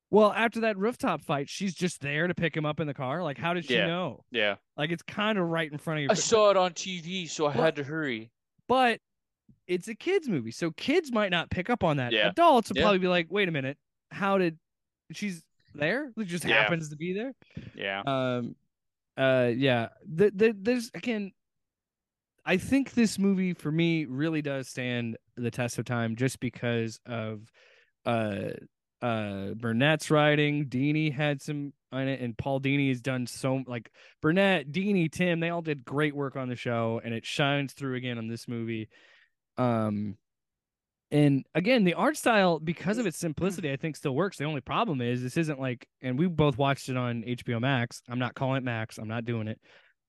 [0.10, 3.24] well, after that rooftop fight, she's just there to pick him up in the car.
[3.24, 3.88] Like, how did she Yeah.
[3.88, 4.26] know?
[4.30, 6.08] Yeah, Like it's kind of right in front of you.
[6.12, 8.30] I saw it on TV, so I had to hurry.
[8.68, 9.00] but
[9.68, 12.12] it's a kids movie, so kids might not pick up on that.
[12.12, 12.28] Yeah.
[12.30, 12.84] Adults would Yeah.
[12.84, 13.78] probably be like, "Wait a minute,
[14.12, 14.58] how did
[15.14, 15.44] she's
[15.76, 16.12] there?
[16.18, 17.34] It just happens to be there."
[17.76, 18.56] Yeah, um
[19.18, 21.32] uh yeah the, the there's again
[22.46, 27.00] I think this movie for me really does stand the test of time just because
[27.06, 27.52] of
[28.06, 28.52] uh
[29.02, 30.66] uh Burnett's writing.
[30.66, 35.40] Dini had some on it, and Paul Dini has done so like Burnett, Dini Timm.
[35.40, 38.48] They all did great work on the show, and it shines through again on this
[38.48, 38.90] movie.
[39.58, 40.18] Um,
[41.12, 44.38] and again, the art style, because of its simplicity, I think still works.
[44.38, 48.02] The only problem is this isn't like, and we both watched it on HBO Max.
[48.10, 48.98] I'm not calling it Max.
[48.98, 49.60] I'm not doing it.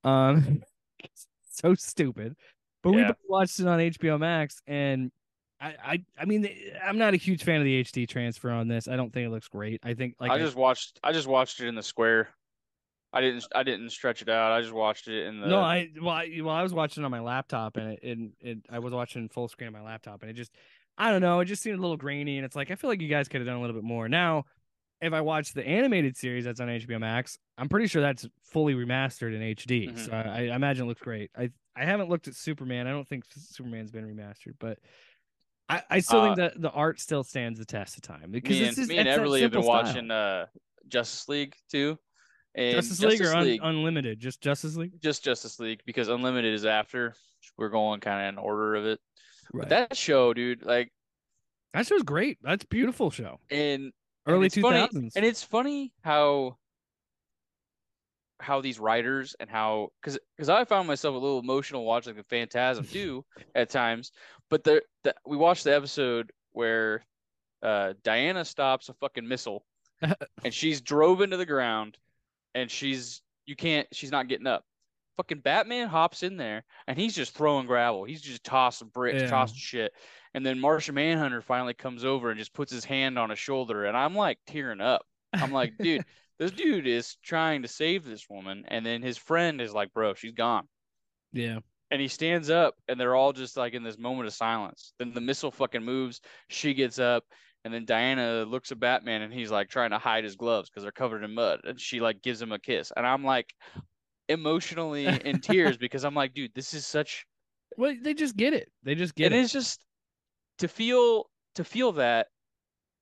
[0.05, 0.63] Um,
[1.51, 2.37] so stupid.
[2.83, 3.09] But Yeah.
[3.09, 5.11] we watched it on HBO Max, and
[5.61, 6.49] I, I, I mean,
[6.85, 8.89] I'm not a huge fan of the HD transfer on this.
[8.89, 9.81] I don't think it looks great.
[9.85, 10.99] I think like I just watched.
[11.05, 12.29] I just watched it in the square.
[13.13, 13.47] I didn't.
[13.55, 14.53] I didn't stretch it out.
[14.53, 15.47] I just watched it in the.
[15.47, 18.33] no, I well, I, well, I was watching it on my laptop, and it, and
[18.41, 20.51] it, I was watching full screen on my laptop, and it just,
[20.99, 23.01] I don't know, it just seemed a little grainy, and it's like I feel like
[23.01, 24.09] you guys could have done a little bit more.
[24.09, 24.45] Now,
[25.01, 28.75] if I watch the animated series that's on HBO Max, I'm pretty sure that's fully
[28.75, 29.99] remastered in HD, Mhm.
[30.07, 31.31] so I, I imagine it looks great.
[31.37, 32.87] I I haven't looked at Superman.
[32.87, 34.79] I don't think Superman's been remastered, but.
[35.69, 38.59] I, I still think Uh, that the art still stands the test of time because
[38.59, 39.83] me this and is me and Everly have been style.
[39.85, 40.47] watching uh
[40.89, 41.99] Justice League too.
[42.55, 45.01] And Justice League or un- Unlimited, just Justice League.
[45.01, 47.15] just Justice League because Unlimited is after.
[47.57, 49.01] We're going kind of in order of it.
[49.53, 49.69] Right.
[49.69, 50.91] But that show, dude, like,
[51.75, 52.39] That show's great.
[52.43, 53.39] That's a beautiful show.
[53.51, 53.93] in and
[54.27, 56.57] Early two funny- and it's funny how
[58.41, 62.25] how these writers and how because because I found myself a little emotional watching the
[62.25, 64.11] Phantasm too at times.
[64.51, 67.05] But the, the we watched the episode where
[67.63, 69.65] uh Diana stops a fucking missile
[70.45, 71.99] and she's drove into the ground
[72.55, 74.65] and she's you can't she's not getting up.
[75.17, 78.05] Fucking Batman hops in there and he's just throwing gravel.
[78.05, 79.29] He's just tossing bricks, Yeah.
[79.29, 79.93] tossing shit.
[80.35, 83.85] And then Martian Manhunter finally comes over and just puts his hand on his shoulder
[83.85, 85.03] and I'm like tearing up.
[85.35, 86.05] I'm like, dude,
[86.39, 90.15] this dude is trying to save this woman and then his friend is like, bro,
[90.15, 90.67] she's gone.
[91.33, 91.59] yeah.
[91.91, 94.95] And he stands up and they're all just like in this moment of silence.
[94.99, 97.25] Then the missile fucking moves, she gets up
[97.67, 100.85] and then Diana looks at Batman and he's like trying to hide his gloves because
[100.85, 101.61] they're covered in mud.
[101.65, 102.93] And she like gives him a kiss.
[102.97, 103.53] And I'm like
[104.29, 107.27] emotionally in tears because I'm like, dude, this is such
[107.77, 108.71] Well, they just get it.
[108.83, 109.45] They just get and it.
[109.45, 109.85] it's just
[110.59, 112.29] to feel to feel that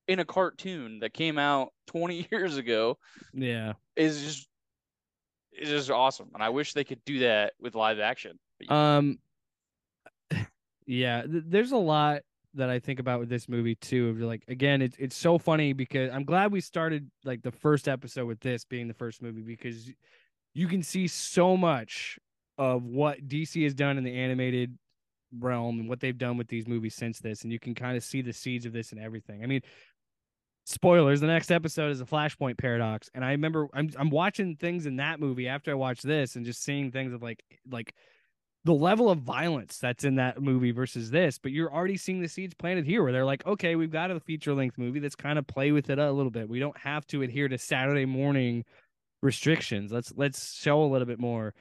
[0.07, 2.97] in a cartoon that came out 20 years ago
[3.33, 3.73] Yeah.
[3.95, 4.47] is just
[5.53, 6.29] is just awesome.
[6.33, 8.39] And I wish they could do that with live action.
[8.59, 9.19] You- Um.
[10.85, 11.23] Yeah.
[11.23, 12.21] th- there's a lot
[12.55, 14.09] that I think about with this movie too.
[14.09, 17.87] Of like, again, it's it's so funny because I'm glad we started like the first
[17.87, 19.89] episode with this being the first movie because
[20.53, 22.19] you can see so much
[22.57, 24.77] of what DC has done in the animated
[25.39, 28.03] realm and what they've done with these movies since this, and you can kind of
[28.03, 29.43] see the seeds of this and everything.
[29.43, 29.61] I mean,
[30.65, 34.85] spoilers: the next episode is a Flashpoint paradox, and I remember I'm I'm watching things
[34.85, 37.93] in that movie after I watched this, and just seeing things of like like
[38.63, 42.27] the level of violence that's in that movie versus this, but you're already seeing the
[42.27, 45.39] seeds planted here where they're like, okay, we've got a feature length movie that's kind
[45.39, 46.47] of play with it a little bit.
[46.47, 48.63] We don't have to adhere to Saturday morning
[49.21, 49.91] restrictions.
[49.91, 51.53] Let's let's show a little bit more.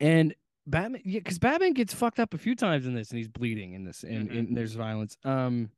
[0.00, 0.34] And
[0.66, 3.72] Batman, yeah, because Batman gets fucked up a few times in this, and he's bleeding
[3.72, 4.38] in this, and, Mhm.
[4.38, 5.16] and there's violence.
[5.24, 5.70] Um,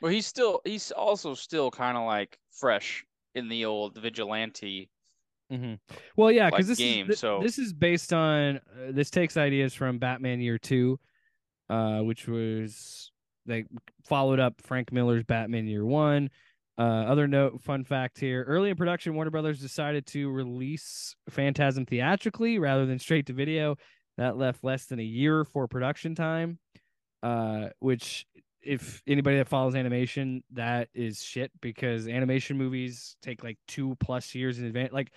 [0.00, 4.90] well, he's still he's also still kind of like fresh in the old vigilante.
[5.52, 5.74] Mm-hmm.
[6.16, 8.60] well, yeah, Like because this game, is so- this is based on uh,
[8.92, 10.98] this takes ideas from Batman Year Two,
[11.68, 13.12] uh, which was
[13.46, 13.64] they
[14.06, 16.30] followed up Frank Miller's Batman Year One.
[16.76, 21.86] Uh, other note, fun fact here: early in production, Warner Brothers decided to release Phantasm
[21.86, 23.76] theatrically rather than straight to video.
[24.16, 26.58] That left less than a year for production time,
[27.22, 28.26] uh, which,
[28.62, 34.34] if anybody that follows animation, that is shit because animation movies take like two plus
[34.34, 34.92] years in advance.
[34.92, 35.10] Like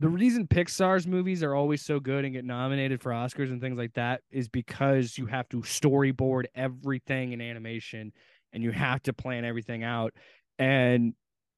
[0.00, 3.78] the reason Pixar's movies are always so good and get nominated for Oscars and things
[3.78, 8.12] like that is because you have to storyboard everything in animation
[8.52, 10.12] and you have to plan everything out.
[10.58, 11.14] And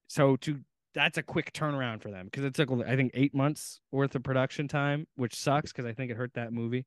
[0.08, 0.60] so to
[0.94, 4.22] that's a quick turnaround for them because it took I think eight months worth of
[4.22, 6.86] production time, which sucks because I think it hurt that movie.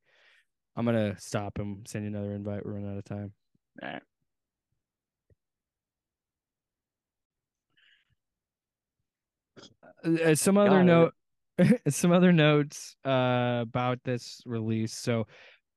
[0.75, 2.65] I'm gonna stop and send you another invite.
[2.65, 3.33] We're running out of time.
[3.81, 3.99] Nah.
[10.03, 11.13] Uh, some other note
[11.89, 15.27] some other notes uh about this release so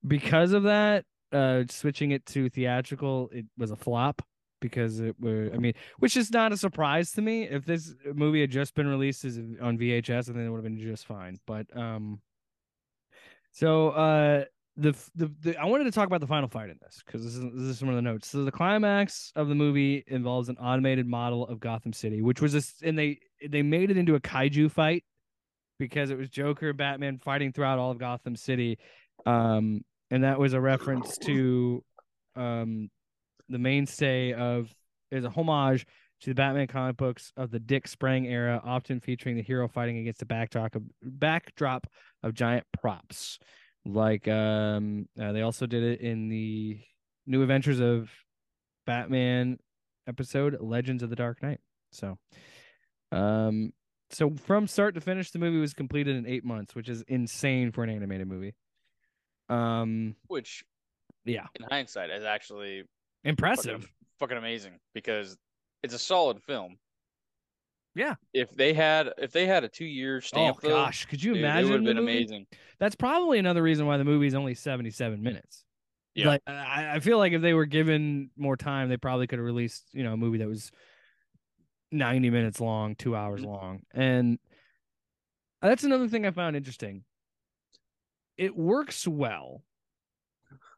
[0.07, 4.23] because of that uh switching it to theatrical it was a flop
[4.63, 8.41] because it were i mean which is not a surprise to me if this movie
[8.41, 11.39] had just been released as on vhs i think it would have been just fine
[11.47, 12.19] but um
[13.51, 14.45] so uh
[14.77, 17.35] the, the the I wanted to talk about the final fight in this because this
[17.35, 18.31] is this is some of the notes.
[18.31, 22.55] So the climax of the movie involves an automated model of Gotham City, which was
[22.55, 25.05] a, s- and they they made it into a kaiju fight
[25.79, 28.79] because it was Joker Batman fighting throughout all of Gotham City.
[29.27, 31.85] Um, and that was a reference to
[32.35, 32.89] um
[33.49, 34.73] the mainstay of
[35.11, 35.87] is a homage
[36.23, 39.99] to the Batman comic books of the Dick Sprang era, often featuring the hero fighting
[39.99, 41.87] against the backdrop of backdrop
[42.23, 43.39] of giant props.
[43.85, 46.81] Like um, uh, they also did it in the
[47.27, 48.11] New Adventures of
[48.87, 49.59] Batman
[50.07, 51.61] episode Legends of the Dark Knight.
[51.91, 52.19] So,
[53.11, 53.73] um,
[54.11, 57.73] so from start to finish, the movie was completed in eight months, which is insane
[57.73, 58.55] for an animated movie.
[59.49, 60.65] Um, Which,
[61.25, 62.85] yeah, in hindsight, is actually
[63.25, 63.81] impressive.
[63.83, 65.37] fucking, fucking amazing because
[65.83, 66.77] it's a solid film.
[67.95, 68.15] Yeah.
[68.33, 71.35] If they had if they had a two year Oh stamp, though, gosh, could you
[71.35, 71.71] dude, it imagine?
[71.71, 72.17] would have been movie?
[72.19, 72.47] amazing.
[72.79, 75.65] That's probably another reason why the movie is only seventy-seven minutes.
[76.15, 76.29] Yeah.
[76.29, 79.47] Like I, I feel like if they were given more time, they probably could have
[79.47, 80.71] released you know a movie that was
[81.91, 83.47] ninety minutes long, two hours Mhm.
[83.47, 84.39] long, and
[85.61, 87.05] that's another thing I found interesting.
[88.39, 89.63] It works well.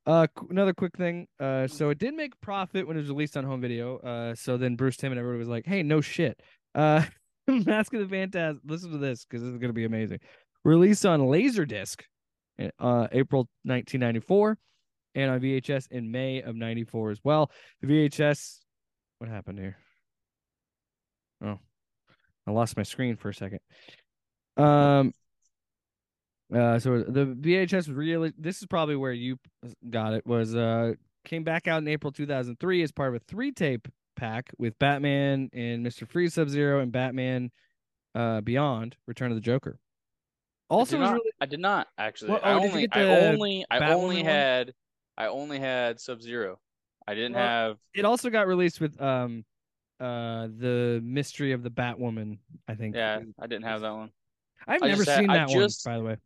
[0.05, 1.27] Uh, another quick thing.
[1.39, 3.97] Uh, so it did make profit when it was released on home video.
[3.97, 6.39] Uh, so then Bruce Timm and everybody was like, "Hey, no shit."
[6.75, 7.03] Uh,
[7.47, 8.61] Mask of the Phantasm.
[8.63, 10.19] Listen to this because this is gonna be amazing.
[10.63, 11.99] Released on Laserdisc,
[12.59, 14.59] uh, April 1994,
[15.15, 17.51] and on VHS in May of '94 as well.
[17.81, 18.59] The VHS.
[19.19, 19.77] What happened here?
[21.43, 21.59] Oh,
[22.47, 23.59] I lost my screen for a second.
[24.57, 25.13] Um.
[26.53, 29.37] Uh, so the VHS was really this is probably where you
[29.89, 30.91] got it was uh
[31.23, 35.49] came back out in April 2003 as part of a three tape pack with Batman
[35.53, 36.05] and Mr.
[36.05, 37.51] Freeze Sub Zero and Batman
[38.15, 39.79] uh Beyond Return of the Joker.
[40.69, 42.31] Also I did, was not, really I did not actually.
[42.31, 44.25] Well, I oh, you only, I only, I only one?
[44.25, 44.73] had,
[45.17, 46.59] I only had Sub Zero.
[47.07, 47.77] I didn't Well, have.
[47.93, 49.43] it also got released with um
[49.99, 52.95] uh the mystery of the Batwoman, I think.
[52.95, 54.11] Yeah, I didn't have that one.
[54.67, 56.17] I've I never had- seen I that just- one, by the way.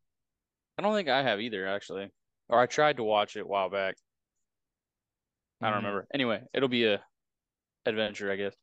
[0.78, 2.10] I don't think I have either, actually.
[2.50, 3.96] Or I tried to watch it a while back.
[5.62, 5.78] I don't Mhm.
[5.84, 6.08] remember.
[6.14, 7.04] Anyway, it'll be a
[7.86, 8.54] adventure, I guess.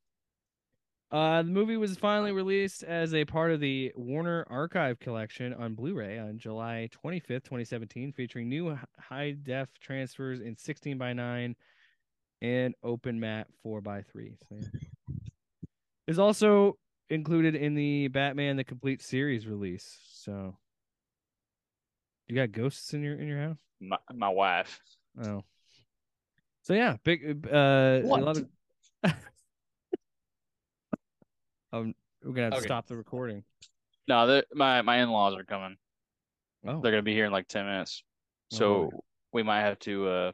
[1.12, 5.74] Uh, the movie was finally released as a part of the Warner Archive collection on
[5.74, 11.54] Blu-ray on July 25th, 2017, featuring new high-def transfers in 16 by 9
[12.40, 14.32] and open matte 4 by 3.
[14.48, 15.16] So, yeah.
[16.08, 16.78] It's also
[17.10, 19.98] included in the Batman the Complete Series release.
[20.14, 20.56] So,
[22.26, 23.58] you got ghosts in your in your house?
[23.80, 24.80] My my wife.
[25.22, 25.42] Oh.
[26.62, 28.44] So yeah, big uh What?
[31.72, 32.66] Um we're gonna have to Okay.
[32.66, 33.44] stop the recording.
[34.08, 35.76] No, the, my my in laws are coming.
[36.66, 36.80] Oh.
[36.80, 38.02] They're gonna be here in like ten minutes,
[38.52, 38.98] Oh, so boy.
[39.32, 40.32] we might have to uh,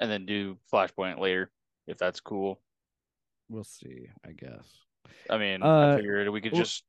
[0.00, 1.50] and then do Flashpoint later
[1.86, 2.60] if that's cool.
[3.48, 4.66] We'll see, I guess.
[5.30, 6.84] I mean, Uh, I figured we could well- just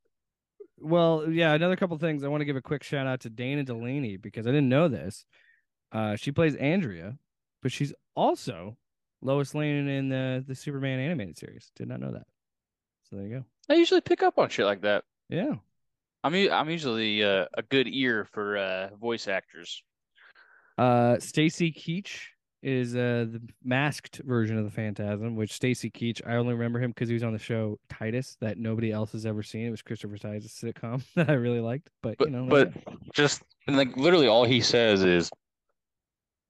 [0.80, 2.24] Well, yeah, another couple things.
[2.24, 4.88] I want to give a quick shout out to Dana Delany because I didn't know
[4.88, 5.26] this.
[5.92, 7.18] Uh she plays Andrea,
[7.62, 8.78] but she's also
[9.22, 11.72] Lois Lane in the the Superman animated series.
[11.76, 12.28] Did not know that.
[13.10, 13.46] So there you go.
[13.70, 15.04] I usually pick up on shit like that.
[15.30, 15.56] Yeah.
[16.24, 19.82] I'm I'm usually uh, a good ear for uh, voice actors.
[20.78, 22.20] Uh, Stacy Keach
[22.64, 26.92] is uh the masked version of the Phantasm, which Stacy Keach, I only remember him
[26.92, 29.68] because he was on the show Titus that nobody else has ever seen.
[29.68, 32.74] It was Christopher Titus sitcom that I really liked, but, But you know, but
[33.14, 35.30] just like literally all he says is,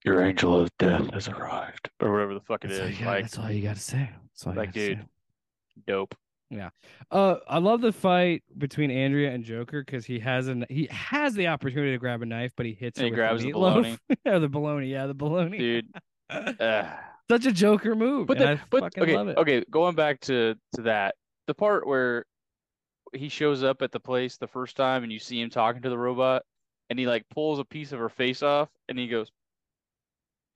[0.07, 2.99] "Your angel of death has arrived," or whatever the fuck it That's is.
[2.99, 4.09] you got- Like that's all you got to say.
[4.31, 4.95] That's all like, gotta say.
[4.95, 5.05] dude.
[5.85, 6.15] dope.
[6.49, 6.69] Yeah.
[7.11, 11.33] Uh, I love the fight between Andrea and Joker because he has an he has
[11.33, 13.51] the opportunity to grab a knife, but he hits And her he with grabs the
[13.51, 13.99] the meatloaf.
[14.25, 15.57] or the bologna, yeah, the baloney.
[15.57, 15.87] Dude,
[16.29, 16.89] uh,
[17.29, 18.27] Such a Joker move.
[18.27, 19.37] But the, I but okay, love it.
[19.37, 21.15] okay, going back to to that,
[21.47, 22.23] the part where
[23.13, 25.89] he shows up at the place the first time and you see him talking to
[25.89, 26.43] the robot,
[26.89, 29.29] and he like pulls a piece of her face off, and he goes,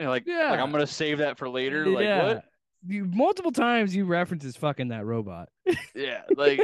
[0.09, 0.61] like, like Yeah.
[0.61, 1.85] I'm gonna save that for later.
[1.87, 2.25] Like yeah.
[2.25, 2.45] what?
[2.87, 5.49] You multiple times you references fucking that robot.
[5.93, 6.61] Yeah, like,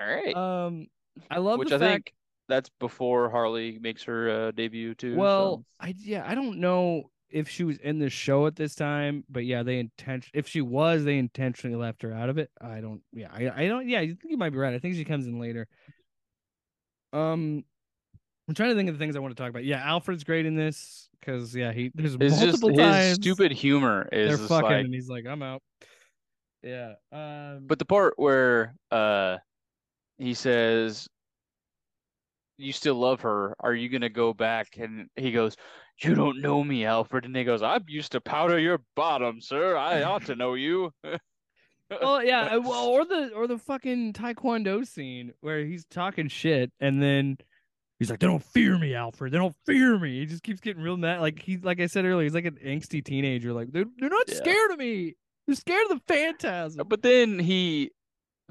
[0.00, 0.34] all right.
[0.34, 0.88] Um,
[1.30, 1.80] I love Which I fact.
[1.80, 2.14] think
[2.48, 5.16] that's before Harley makes her uh, debut too.
[5.16, 5.64] Well, so.
[5.80, 9.44] I yeah, I don't know if she was in the show at this time, but
[9.44, 12.50] yeah, they intention if she was, they intentionally left her out of it.
[12.60, 14.74] I don't yeah, I I don't yeah, you think you might be right.
[14.74, 15.68] I think she comes in later.
[17.12, 17.64] Um
[18.48, 19.64] I'm trying to think of the things I want to talk about.
[19.64, 23.52] Yeah, Alfred's great in this because yeah, he there's it's just multiple his times stupid
[23.52, 24.84] humor is they're fucking like.
[24.84, 25.62] and he's like, I'm out.
[26.62, 26.94] Yeah.
[27.12, 29.38] Um But the part where uh
[30.18, 31.08] he says,
[32.58, 33.56] "You still love her?
[33.60, 35.56] Are you gonna go back?" And he goes,
[36.02, 39.76] "You don't know me, Alfred." And he goes, "I'm used to powder your bottom, sir.
[39.76, 40.92] I ought to know you."
[41.90, 46.70] well, yeah, uh, well, or the or the fucking taekwondo scene where he's talking shit
[46.80, 47.38] and then
[48.02, 49.32] he's like, "They don't fear me, Alfred.
[49.32, 51.20] They don't fear me." He just keeps getting real mad.
[51.20, 53.52] Like he's like I said earlier, he's like an angsty teenager.
[53.52, 54.34] Like they're they're not Yeah.
[54.36, 55.14] scared of me.
[55.46, 56.86] They're scared of the phantasm.
[56.88, 57.90] But then he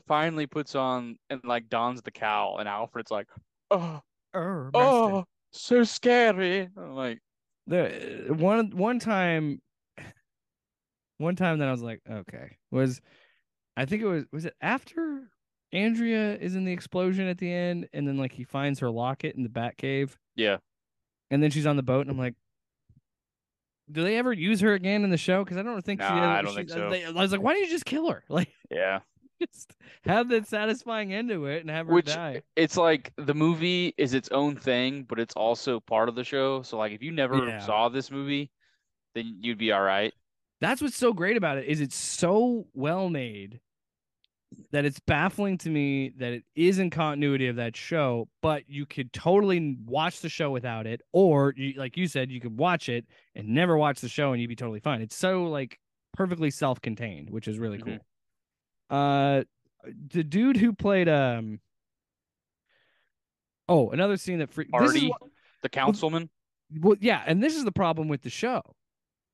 [0.08, 3.28] finally puts on and like dons the cowl, and Alfred's like,
[3.70, 4.02] "Oh,
[4.34, 7.20] Oh, oh, so scary." I'm like,
[7.68, 9.62] the one one time
[11.18, 13.02] one time that I was like, okay, was
[13.78, 15.30] I think it was was it after
[15.74, 19.36] Andrea is in the explosion at the end and then like he finds her locket
[19.36, 20.58] in the bat cave "Yeah,
[21.30, 22.36] and then she's on the boat and I'm like
[23.92, 25.44] do they ever use her again in the show?
[25.44, 26.08] Because I don't think she.
[26.08, 26.90] Nah, ever- I don't she- think uh, so.
[26.90, 28.24] they- I was like, why don't you just kill her?
[28.30, 29.00] Like, yeah."
[29.42, 32.44] just have that satisfying end to it and have her Which die.
[32.56, 36.62] it's like the movie is its own thing, but it's also part of the show.
[36.62, 37.60] So like if you never Yeah.
[37.60, 38.52] saw this movie,
[39.16, 40.14] then you'd be all right.
[40.62, 43.60] That's what's so great about it is it's so well made
[44.72, 48.86] that it's baffling to me that it is in continuity of that show, but you
[48.86, 52.90] could totally watch the show without it, or you, like you said, you could watch
[52.90, 55.02] it and never watch the show and you'd be totally fine.
[55.02, 55.80] It's so like
[56.14, 57.86] perfectly self-contained, which is really Mhm.
[57.86, 57.98] cool.
[58.90, 59.44] Uh,
[60.14, 61.60] the dude who played um.
[63.70, 65.22] Oh, another scene that is Artie, what-
[65.62, 66.30] the councilman.
[66.80, 68.62] well, yeah, and this is the problem with the show,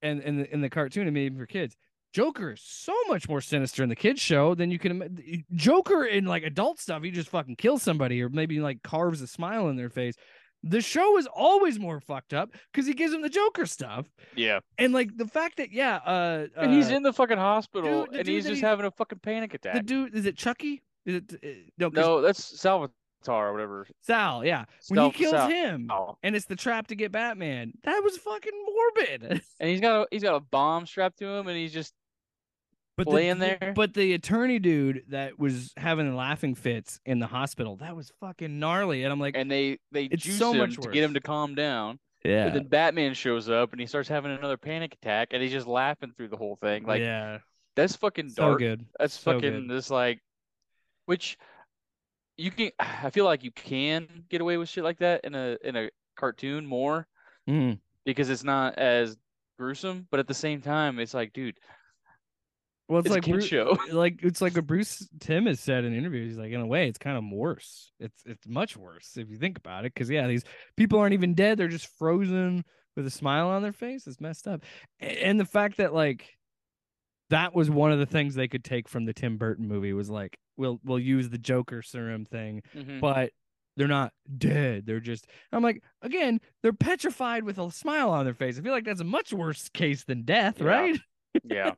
[0.01, 1.75] and and the, in the cartoon, and maybe for kids.
[2.17, 4.91] Joker is so much more sinister in the kids show than you can.
[4.91, 5.09] ima-
[5.53, 9.27] Joker in like adult stuff, he just fucking kills somebody or maybe like carves a
[9.27, 10.15] smile in their face.
[10.63, 14.59] The show is always more fucked up because he gives him the Joker stuff, Yeah,
[14.79, 18.13] and like the fact that yeah, uh, and he's uh, in the fucking hospital, dude,
[18.15, 19.73] the and he's just he- having a fucking panic attack.
[19.73, 19.85] the attack.
[19.85, 20.15] dude.
[20.15, 20.81] Is it Chucky?
[21.05, 21.91] Is it uh, no?
[21.91, 22.89] 'cause no, that's Salvatore
[23.27, 23.85] or whatever.
[24.01, 24.43] Sal.
[24.43, 26.17] Yeah, when Sal- he kills Sal- him, Oh.
[26.23, 27.73] and it's the trap to get Batman.
[27.83, 29.41] That was fucking morbid.
[29.59, 31.93] And he's got a, he's got a bomb strapped to him, and he's just
[32.97, 33.73] But laying the, there?
[33.75, 38.57] But the attorney dude that was having laughing fits in the hospital, that was fucking
[38.59, 39.03] gnarly.
[39.03, 41.21] And I'm like, and they they It's juice so him much to get him to
[41.21, 41.99] calm down.
[42.25, 45.51] yeah, And then Batman shows up, and he starts having another panic attack, and he's
[45.51, 46.85] just laughing through the whole thing.
[46.85, 47.37] Like yeah,
[47.75, 48.59] that's fucking so dark.
[48.59, 48.85] good.
[48.99, 49.69] That's so fucking good.
[49.75, 50.19] just like,
[51.05, 51.37] which
[52.35, 52.71] you can.
[52.79, 55.89] I feel like you can get away with shit like that in a in a
[56.15, 57.07] cartoon more
[57.47, 57.79] Mhm.
[58.05, 59.15] because it's not as
[59.59, 60.07] gruesome.
[60.09, 61.57] But at the same time, it's like, dude,
[62.87, 63.77] Well, it's, it's, like a kid Bru- show.
[63.91, 66.31] like it's like what Bruce Timm has said in interviews.
[66.31, 67.91] He's like, in a way, it's kind of worse.
[67.99, 69.93] It's it's much worse if you think about it.
[69.93, 70.43] Because yeah, these
[70.77, 72.63] people aren't even dead; they're just frozen
[72.95, 74.07] with a smile on their face.
[74.07, 74.63] It's messed up.
[74.99, 76.37] And the fact that like
[77.29, 80.09] that was one of the things they could take from the Tim Burton movie was
[80.09, 83.01] like, we'll we'll use the Joker serum thing, Mhm.
[83.01, 83.31] but
[83.75, 84.85] they're not dead.
[84.85, 85.27] They're just.
[85.51, 88.57] I'm like, again, they're petrified with a smile on their face.
[88.57, 90.65] I feel like that's a much worse case than death, Yeah.
[90.67, 90.99] right?
[91.43, 91.73] yeah.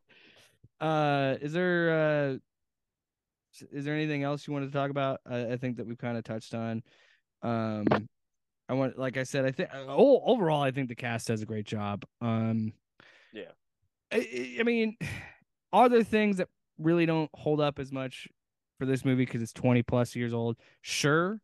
[0.80, 1.92] Uh, is there
[2.34, 2.38] uh,
[3.72, 5.20] is there anything else you wanted to talk about?
[5.30, 6.82] I, I think that we've kind of touched on.
[7.42, 7.86] Um,
[8.70, 11.46] I want, like I said, I think oh, overall, I think the cast does a
[11.46, 12.06] great job.
[12.22, 12.74] Um,
[13.34, 13.52] Yeah.
[14.12, 14.96] I- I, mean,
[15.74, 18.28] are there things that really don't hold up as much
[18.80, 20.58] for this movie because it's 20 plus years old?
[20.82, 21.42] Sure.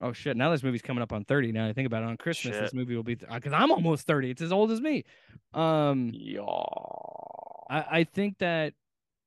[0.00, 0.36] Oh shit!
[0.36, 1.52] Now this movie's coming up on 30.
[1.52, 2.62] Now I think about it on Christmas, Shit.
[2.62, 4.30] this movie will be because I'm almost 30.
[4.30, 5.04] It's as old as me.
[5.54, 6.40] Um, Yeah.
[7.74, 8.74] I, I think that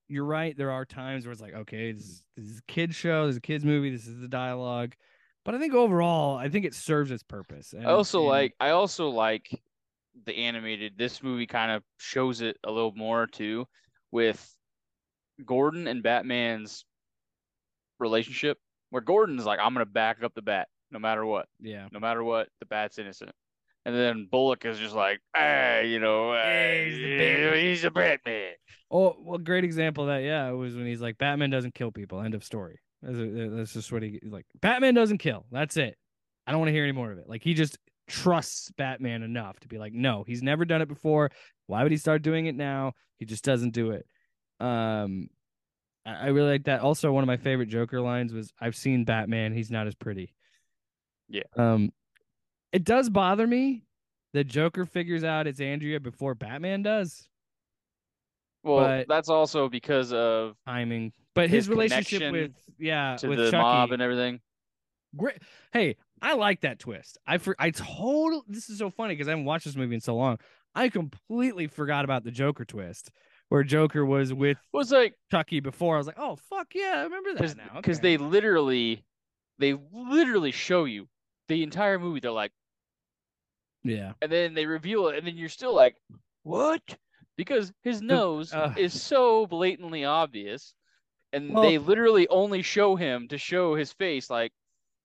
[0.07, 0.57] you're right.
[0.57, 3.33] There are times where it's like, okay, this is, this is a kid's show, this
[3.33, 4.93] is a kid's movie, this is the dialogue.
[5.43, 7.73] But I think overall, I think it serves its purpose.
[7.73, 9.49] And, I also and- like I also like
[10.25, 10.97] the animated.
[10.97, 13.65] This movie kind of shows it a little more too,
[14.11, 14.55] with
[15.45, 16.85] Gordon and Batman's
[17.99, 18.57] relationship,
[18.89, 22.23] where Gordon's like, "I'm gonna back up the bat no matter what, yeah, no matter
[22.23, 22.49] what.
[22.59, 23.31] The bat's innocent."
[23.87, 27.83] And then Bullock is just like, "Hey, you know, Yeah, hey, he's the Batman." he's
[27.85, 28.53] a Batman."
[28.91, 30.23] Oh, well, great example of that.
[30.23, 32.21] Yeah, was when he's like, Batman doesn't kill people.
[32.21, 32.81] End of story.
[33.01, 34.45] That's, that's just what he like.
[34.59, 35.45] Batman doesn't kill.
[35.51, 35.97] That's it.
[36.45, 37.29] I don't want to hear any more of it.
[37.29, 37.77] Like he just
[38.09, 41.31] trusts Batman enough to be like, no, he's never done it before.
[41.67, 42.91] Why would he start doing it now?
[43.17, 44.05] He just doesn't do it.
[44.59, 45.29] Um,
[46.05, 46.81] I, I really like that.
[46.81, 49.53] Also, one of my favorite Joker lines was, "I've seen Batman.
[49.53, 50.33] He's not as pretty."
[51.29, 51.43] Yeah.
[51.55, 51.91] Um,
[52.77, 53.83] it does bother me
[54.33, 57.27] that Joker figures out it's Andrea before Batman does.
[58.63, 63.39] Well, But- that's also because of Timing, but his, His relationship with yeah to with
[63.39, 64.39] the Chucky, mob and everything.
[65.15, 65.37] great.
[65.73, 67.17] Hey, I like that twist.
[67.25, 68.43] I for I total.
[68.47, 70.37] This is so funny because I haven't watched this movie in so long.
[70.75, 73.09] I completely forgot about the Joker twist,
[73.49, 75.95] where Joker was with was like Chucky before.
[75.95, 77.69] I was like, oh fuck yeah, I remember that now.
[77.77, 78.17] because Okay.
[78.17, 79.03] they literally
[79.59, 81.07] they literally show you
[81.47, 82.19] the entire movie.
[82.19, 82.51] They're like,
[83.87, 85.95] yeah and then they reveal it, and then you're still like,
[86.43, 86.81] what?
[87.37, 90.73] Because his nose uh, is so blatantly obvious,
[91.33, 94.29] and Well- they literally only show him to show his face.
[94.29, 94.51] Like,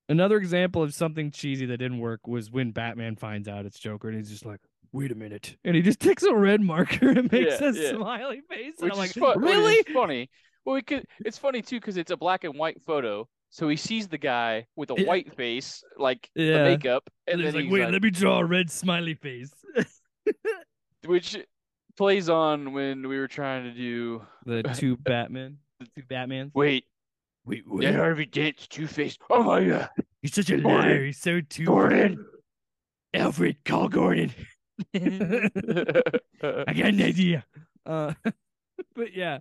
[0.09, 4.09] another example of something cheesy that didn't work was when Batman finds out it's Joker
[4.09, 4.61] and he's just like,
[4.93, 7.91] wait a minute, and he just takes a red marker and makes Yeah, a yeah.
[7.93, 9.83] smiley face, and I'm like, which really?
[9.93, 10.31] funny.
[10.65, 11.05] Well, we could.
[11.25, 13.29] It's funny too because it's a black and white photo.
[13.55, 15.07] So he sees the guy with a Yeah.
[15.07, 16.59] white face, like Yeah.
[16.59, 18.71] the makeup, And and he's then like, he's wait, like, let me draw a red
[18.71, 19.53] smiley face.
[21.05, 21.37] which
[21.97, 24.23] plays on when we were trying to do.
[24.47, 26.51] the two Batman, the two Batmans.
[26.55, 26.85] Wait,
[27.45, 29.19] Wait, Ned Harvey Dent's Two Face.
[29.29, 29.91] Oh my god,
[30.23, 30.81] He's such a Gordon.
[30.91, 31.05] liar.
[31.05, 31.65] He's so two.
[31.67, 32.25] Gordon.
[33.15, 34.33] Alfred, call Gordon.
[34.95, 35.51] I
[36.43, 37.45] got an idea.
[37.85, 38.15] Uh,
[38.95, 39.41] but yeah,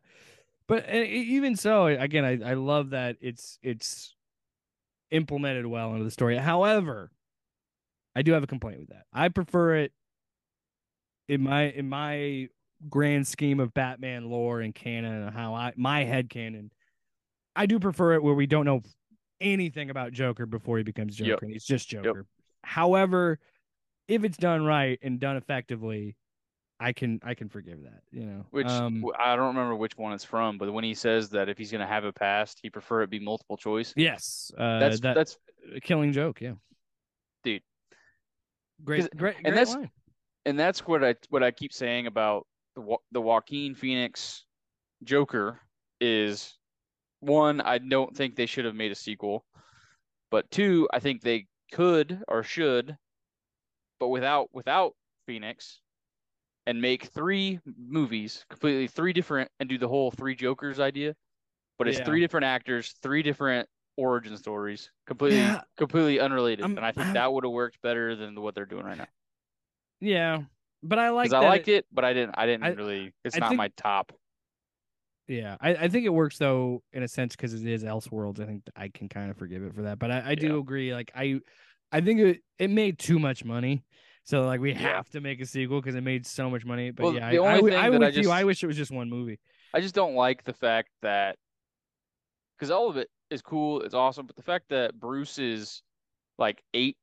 [0.71, 4.15] but even so, again, I I love that it's it's
[5.11, 6.37] implemented well into the story.
[6.37, 7.11] However,
[8.15, 9.03] I do have a complaint with that.
[9.11, 9.91] I prefer it
[11.27, 12.47] in my in my
[12.87, 16.71] grand scheme of Batman lore and canon and how I my head canon.
[17.53, 18.81] I do prefer it where we don't know
[19.41, 21.41] anything about Joker before he becomes Joker Yep.
[21.41, 22.25] and he's just Joker.
[22.63, 23.39] However,
[24.07, 26.15] if it's done right and done effectively,
[26.83, 28.01] I can I can forgive that.
[28.11, 31.29] You know, Which um, I don't remember which one it's from, but when he says
[31.29, 33.93] that if he's gonna have a past, he prefer it be multiple choice.
[33.95, 35.37] yes, uh, That's that, that's
[35.75, 36.41] a killing joke.
[36.41, 36.53] Yeah,
[37.43, 37.61] Dude.
[38.83, 39.91] great, 'Cause- great, and that's- line.
[40.45, 44.45] and that's what I what I keep saying about the the Joaquin Phoenix
[45.03, 45.59] Joker
[45.99, 46.57] is
[47.19, 49.45] one I don't think they should have made a sequel,
[50.31, 52.97] but two I think they could or should,
[53.99, 54.95] but without without
[55.27, 55.79] Phoenix,
[56.71, 61.13] and make three movies completely three different and do the whole three Jokers idea,
[61.77, 62.05] but it's Yeah.
[62.05, 63.67] three different actors, three different
[63.97, 65.61] origin stories, completely Yeah.
[65.75, 68.65] completely unrelated, I'm- and I think I'm- that would have worked better than what they're
[68.65, 69.07] doing right now.
[69.99, 70.43] Yeah,
[70.81, 72.35] but I like I liked it, but I didn't.
[72.37, 73.13] I didn't I- really.
[73.25, 74.13] It's I not think- my top.
[75.27, 78.39] Yeah, I, I think it works though in a sense because it is Elseworlds.
[78.39, 80.59] I think I can kind of forgive it for that, but I, I do Yeah.
[80.59, 80.93] agree.
[80.93, 81.41] Like I,
[81.91, 83.83] I think it it made too much money,
[84.23, 86.91] so like we have to make a sequel because it made so much money.
[86.91, 88.31] But Well, yeah, the I, I, only thing I that I you.
[88.31, 89.39] I wish it was just one movie.
[89.73, 91.37] I just don't like the fact that
[92.57, 95.81] because all of it is cool, it's awesome, but the fact that Bruce is
[96.37, 96.97] like eight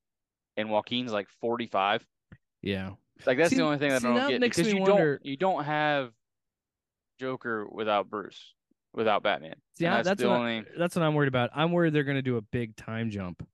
[0.57, 2.07] and Joaquin's like forty five,
[2.63, 2.91] Yeah,
[3.27, 4.85] like that's See- the only thing that see, I don't get makes because me you
[4.85, 6.13] wonder- don't you don't have
[7.19, 8.55] Joker without Bruce,
[8.95, 9.55] without Batman.
[9.79, 10.65] Yeah, that's, that's the what I- only.
[10.79, 11.51] that's what I'm worried about.
[11.55, 13.47] I'm worried they're gonna do a big time jump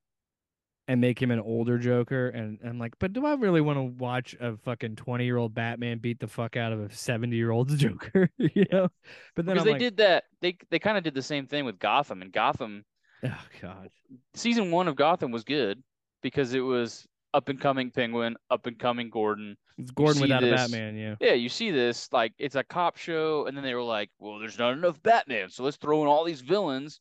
[0.87, 3.78] and make him an older Joker, and, and I'm like, but do I really want
[3.78, 7.37] to watch a fucking 20 year old Batman beat the fuck out of a 70
[7.37, 8.30] year old Joker?
[8.39, 8.89] you know,
[9.35, 11.47] but then Because I'm they like, did that, they they kind of did the same
[11.47, 12.85] thing with Gotham, and Gotham
[13.24, 13.91] oh god,
[14.35, 15.82] season one of Gotham was good
[16.22, 20.49] because it was up and coming Penguin, up and coming Gordon, it's Gordon without a
[20.49, 20.97] Batman.
[20.97, 21.16] Yeah.
[21.20, 24.39] yeah, you see this like it's a cop show, and then they were like, "Well,
[24.39, 27.01] there's not enough Batman, so let's throw in all these villains."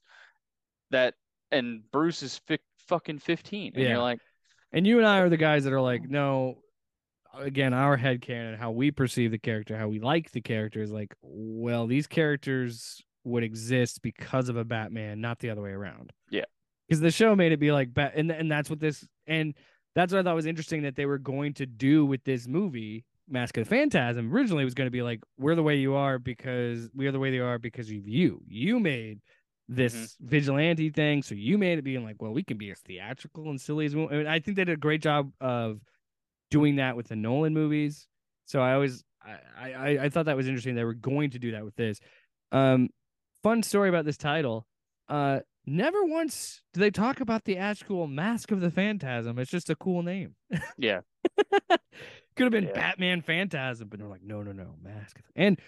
[0.91, 1.15] That
[1.51, 3.89] and Bruce is fi- fucking fifteen, and Yeah.
[3.89, 4.19] you're like,
[4.71, 6.59] And you and I are the guys that are like, no,
[7.37, 10.91] again, our head canon, how we perceive the character, how we like the character is
[10.91, 16.11] like, well, these characters would exist because of a Batman, not the other way around.
[16.29, 16.45] Yeah.
[16.87, 19.53] Because the show made it be like bat and and that's what this and
[19.95, 23.05] that's what I thought was interesting that they were going to do with this movie,
[23.29, 24.33] Mask of the Phantasm.
[24.33, 27.19] Originally was going to be like, we're the way you are because we are the
[27.19, 28.41] way they are because of you.
[28.47, 29.19] You made
[29.69, 30.27] this Mm-hmm.
[30.27, 31.23] vigilante thing.
[31.23, 33.95] So you made it being like, well, we can be as theatrical and silly as
[33.95, 34.13] we want.
[34.13, 35.79] I, mean, I think they did a great job of
[36.51, 38.07] doing that with the Nolan movies.
[38.45, 39.03] So I always
[39.57, 40.75] I, I I thought that was interesting.
[40.75, 41.99] They were going to do that with this.
[42.51, 42.89] Um
[43.41, 44.67] fun story about this title.
[45.07, 49.39] Uh never once do they talk about the actual mask of the phantasm.
[49.39, 50.35] It's just a cool name.
[50.77, 51.01] "Yeah,
[52.35, 52.73] Could have been Yeah.
[52.73, 55.19] Batman Phantasm, but they're like, no, no, no, mask.
[55.35, 55.59] And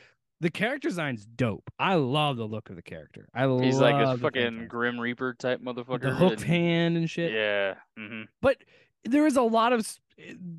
[0.41, 1.69] the character design's dope.
[1.79, 3.27] I love the look of the character.
[3.33, 4.67] I love He's like a fucking.
[4.67, 6.01] Grim Reaper type motherfucker.
[6.01, 7.31] The hooked and- hand and shit.
[7.31, 7.75] Yeah.
[7.97, 8.57] hmm But
[9.05, 9.87] there is a lot of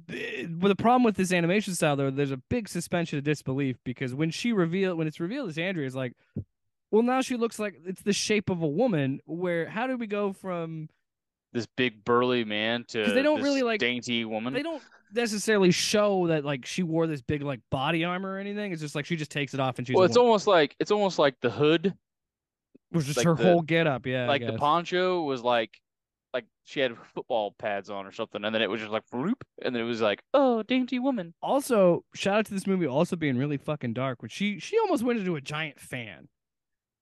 [0.09, 4.15] but the problem with this animation style though, there's a big suspension of disbelief because
[4.15, 6.13] when she revealed when it's revealed as Andrea, it's like,
[6.91, 9.21] well now she looks like it's the shape of a woman.
[9.25, 10.89] Where how do we go from
[11.53, 14.53] This big burly man to they don't this really, like- dainty woman.
[14.53, 14.83] they don't
[15.13, 18.73] necessarily show that like she wore this big like body armor or anything.
[18.73, 20.27] It's just like she just takes it off and she's well, it's woman.
[20.29, 21.95] almost like it's almost like the hood,
[22.93, 24.07] was just like her the- whole get up.
[24.07, 25.71] Yeah, like the poncho was like
[26.35, 29.43] like she had football pads on or something, and then it was just like whoop,
[29.65, 31.33] and then it was like oh dainty woman.
[31.41, 35.03] also shout out to this movie also being really fucking dark when she she almost
[35.03, 36.29] went into a giant fan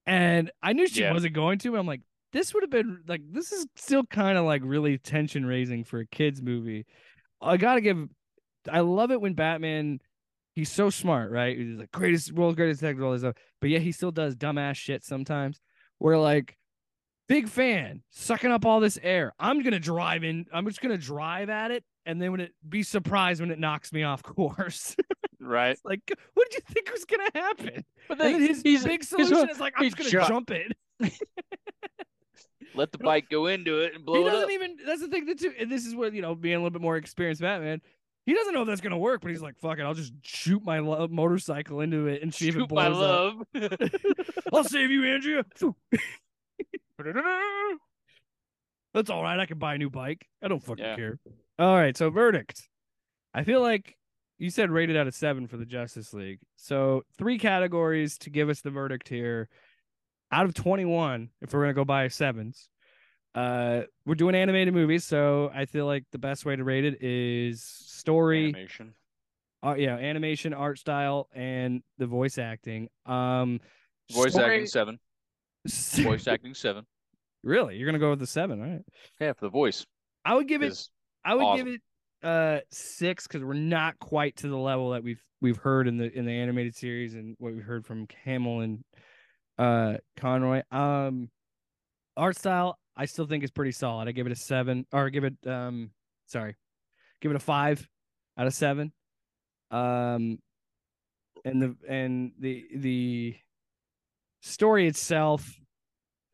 [0.06, 1.12] and i knew she Yeah.
[1.14, 2.02] wasn't going to and i'm like
[2.34, 6.00] this would have been like this is still kind of like really tension raising for
[6.00, 6.84] a kids movie.
[7.40, 8.08] I gotta give
[8.70, 10.00] i love it when batman
[10.54, 11.56] he's so smart right?
[11.56, 14.76] He's like greatest world's greatest detective all this stuff but yet he still does dumbass
[14.76, 15.60] shit sometimes
[15.98, 16.56] where like
[17.28, 19.32] big fan sucking up all this air.
[19.38, 22.82] I'm gonna drive in i'm just gonna drive at it and then when it be
[22.82, 24.96] surprised when it knocks me off course.
[25.40, 26.00] Right, it's like
[26.32, 27.84] what did you think was gonna happen?
[28.08, 30.50] But and then his he's, big he's solution is like i'm just gonna ju- jump
[30.50, 30.72] it
[32.74, 34.24] let the bike go into it and blow it up.
[34.26, 34.50] he doesn't up.
[34.50, 36.70] even that's the thing that too and this is where you know being a little
[36.70, 37.80] bit more experienced batman
[38.26, 40.62] he doesn't know if that's gonna work but he's like fuck it i'll just shoot
[40.64, 43.80] my lo- motorcycle into it and see if it Shoot my blows up
[44.52, 45.44] i'll save you andrea
[48.92, 49.38] That's all right.
[49.40, 50.24] I can buy a new bike.
[50.40, 50.94] I don't fucking Yeah.
[50.96, 51.18] care.
[51.58, 51.96] All right.
[51.96, 52.62] So verdict.
[53.34, 53.96] I feel like
[54.38, 56.38] you said rated out of seven for the Justice League.
[56.56, 59.48] So three categories to give us the verdict here.
[60.34, 62.68] Out of twenty-one, if we're gonna go by sevens,
[63.36, 65.04] uh, we're doing animated movies.
[65.04, 68.94] So I feel like the best way to rate it is story, Animation.
[69.62, 72.88] uh, yeah, animation, art style, and the voice acting.
[73.06, 73.60] Um,
[74.12, 74.98] Voice story- acting seven.
[76.02, 76.84] Voice acting seven.
[77.44, 78.82] really, you're gonna go with the seven, all right?
[79.20, 79.86] Yeah, for the voice.
[80.24, 80.76] I would give it.
[81.24, 81.64] I would awesome.
[81.66, 81.80] give it
[82.26, 86.10] uh six because we're not quite to the level that we've we've heard in the
[86.18, 88.82] in the animated series and what we've heard from Hamill and
[89.58, 90.62] uh Conroy.
[90.70, 91.30] Um
[92.16, 94.08] art style, I still think is pretty solid.
[94.08, 95.90] I give it a seven or give it um
[96.26, 96.56] sorry,
[97.20, 97.86] give it a five
[98.38, 98.92] out of seven.
[99.70, 100.38] Um
[101.44, 103.36] and the and the the
[104.42, 105.48] story itself,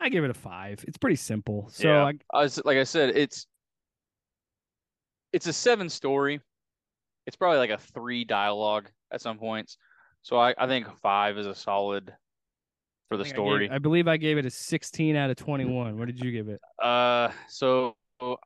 [0.00, 0.84] I give it a five.
[0.86, 1.68] It's pretty simple.
[1.72, 2.04] So Yeah.
[2.04, 3.46] I, I was, like I said, it's
[5.32, 6.40] it's a seven story.
[7.26, 9.78] It's probably like a three dialogue at some points.
[10.22, 12.12] So I, I think five is a solid
[13.11, 13.70] for the I think I gave- story.
[13.70, 15.98] I, believe I gave it a 16 out of 21.
[15.98, 16.61] What did you give it?
[16.82, 17.96] Uh, so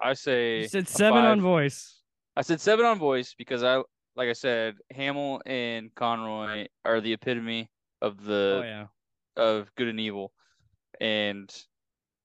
[0.01, 2.01] I say You said seven on voice.
[2.37, 3.77] I said seven on voice because I,
[4.17, 7.69] like I said, Hamill and Conroy are the epitome
[8.01, 8.87] of the Oh yeah.
[9.43, 10.33] of good and evil,
[11.01, 11.53] and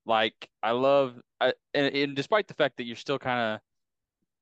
[0.05, 3.59] like I love, I and, and despite the fact that you're still kind of,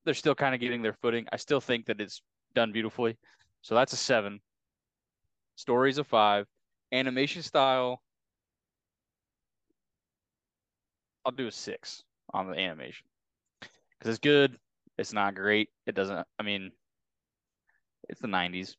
[0.05, 1.25] they're still kind of getting their footing.
[1.31, 2.21] I still think that it's
[2.53, 3.17] done beautifully.
[3.61, 4.39] So that's a seven.
[5.55, 6.45] Stories a five.
[6.91, 8.01] Animation style.
[11.25, 13.05] I'll do a six on the animation
[13.59, 14.57] because it's good.
[14.97, 15.69] It's not great.
[15.85, 16.25] It doesn't.
[16.39, 16.71] I mean,
[18.07, 18.75] it's the '90s,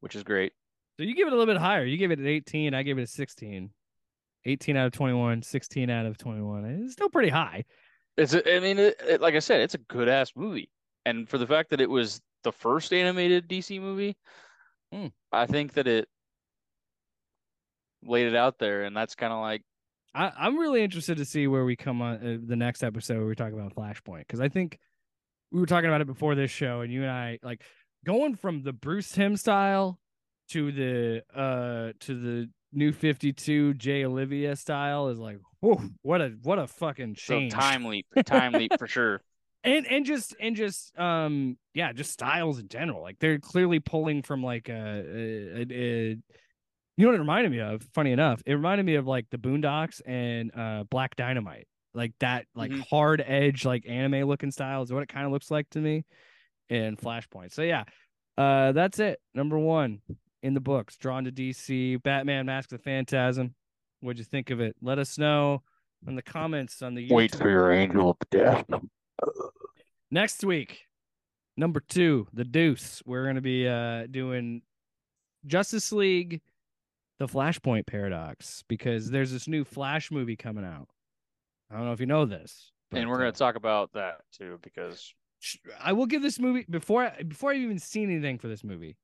[0.00, 0.52] which is great.
[0.96, 1.84] So you give it a little bit higher.
[1.84, 2.74] You give it an 18.
[2.74, 3.70] I give it a 16.
[4.48, 6.64] 18 out of 21, 16 out of 21.
[6.64, 7.64] It's still pretty high.
[8.16, 8.34] It's.
[8.34, 10.70] A, I mean, it, it, like I said, it's a good ass movie,
[11.04, 14.16] and for the fact that it was the first animated DC movie,
[14.92, 15.08] Hmm.
[15.32, 16.08] I think that it
[18.08, 19.62] laid it out there, and that's kind of like
[20.14, 23.26] I, I'm really interested to see where we come on uh, the next episode where
[23.26, 24.78] we talk about Flashpoint because I think
[25.52, 27.62] we were talking about it before this show, and you and I like
[28.04, 29.98] going from the Bruce Timm style
[30.50, 36.28] to the uh to the new 52 Jay Oliva style is like, whoa, what a
[36.42, 37.52] what a fucking so change.
[37.52, 39.20] time leap, time leap for sure.
[39.64, 44.22] and and just and just um yeah just styles in general like they're clearly pulling
[44.22, 46.16] from like a, a, a, a-
[46.96, 49.38] you know what it reminded me of funny enough it reminded me of like the
[49.38, 52.86] boondocks and uh black dynamite like that like Mhm.
[52.88, 56.04] hard edge like anime looking style is what it kind of looks like to me
[56.68, 57.84] in flashpoint so yeah
[58.38, 60.00] uh that's it number one
[60.42, 63.54] in the books drawn to dc batman mask of the phantasm
[64.00, 65.62] what'd you think of it let us know
[66.06, 67.12] in the comments on the YouTube.
[67.14, 68.64] Wait for your angel of death.
[70.10, 70.82] Next week,
[71.56, 73.02] number two, the Deuce.
[73.06, 74.62] We're gonna be uh doing
[75.46, 76.42] Justice League,
[77.18, 80.88] the Flashpoint Paradox, because there's this new Flash movie coming out.
[81.70, 84.58] I don't know if you know this, And we're gonna uh, talk about that too
[84.62, 85.12] because
[85.80, 88.96] I will give this movie before I, before I've even seen anything for this movie.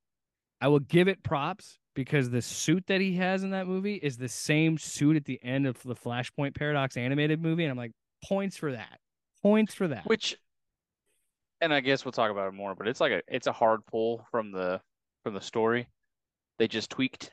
[0.60, 4.16] I will give it props because the suit that he has in that movie is
[4.16, 7.92] the same suit at the end of the Flashpoint Paradox animated movie, and I'm like,
[8.24, 9.00] points for that.
[9.42, 10.06] Points for that.
[10.06, 10.36] Which,
[11.60, 13.84] and I guess we'll talk about it more, but it's like a it's a hard
[13.86, 14.80] pull from the
[15.24, 15.88] from the story.
[16.58, 17.32] They just tweaked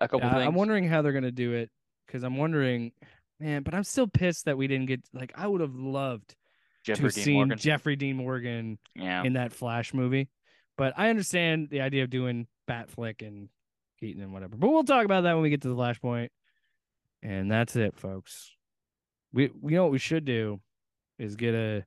[0.00, 0.42] a couple things.
[0.42, 1.70] I'm wondering how they're gonna do it
[2.06, 2.92] because I'm wondering,
[3.40, 3.62] man.
[3.62, 6.34] But I'm still pissed that we didn't get like I would have loved
[6.84, 7.58] Jeffrey to have Dean seen Morgan.
[7.58, 10.28] Jeffrey Dean Morgan yeah, in that Flash movie.
[10.76, 13.48] But I understand the idea of doing Batfleck and
[13.98, 14.56] Keaton and whatever.
[14.56, 16.28] But we'll talk about that when we get to the Flashpoint.
[17.22, 18.52] And that's it, folks.
[19.32, 20.60] We we know what we should do
[21.18, 21.84] is get a.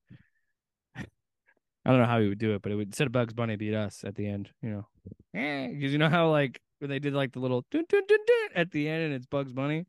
[0.96, 3.56] I don't know how we would do it, but it would instead of Bugs Bunny
[3.56, 4.88] beat us at the end, you know,
[5.34, 8.18] eh, because you know how like when they did like the little dun, dun, dun,
[8.26, 9.86] dun at the end and it's Bugs Bunny,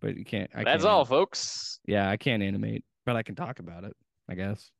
[0.00, 0.50] but you can't.
[0.54, 1.78] I that's can't all, folks.
[1.86, 3.96] Yeah, I can't animate, but I can talk about it.
[4.28, 4.70] I guess.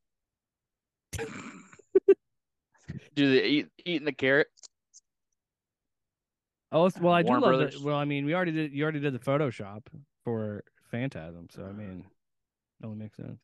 [3.15, 4.47] Do they eat eating the carrot?
[6.71, 7.81] Oh well, I do love Brothers.
[7.81, 8.73] Well, I mean, we already did.
[8.73, 9.83] You already did the Photoshop
[10.25, 12.03] for Phantasm, so I mean,
[12.81, 13.39] it only makes sense.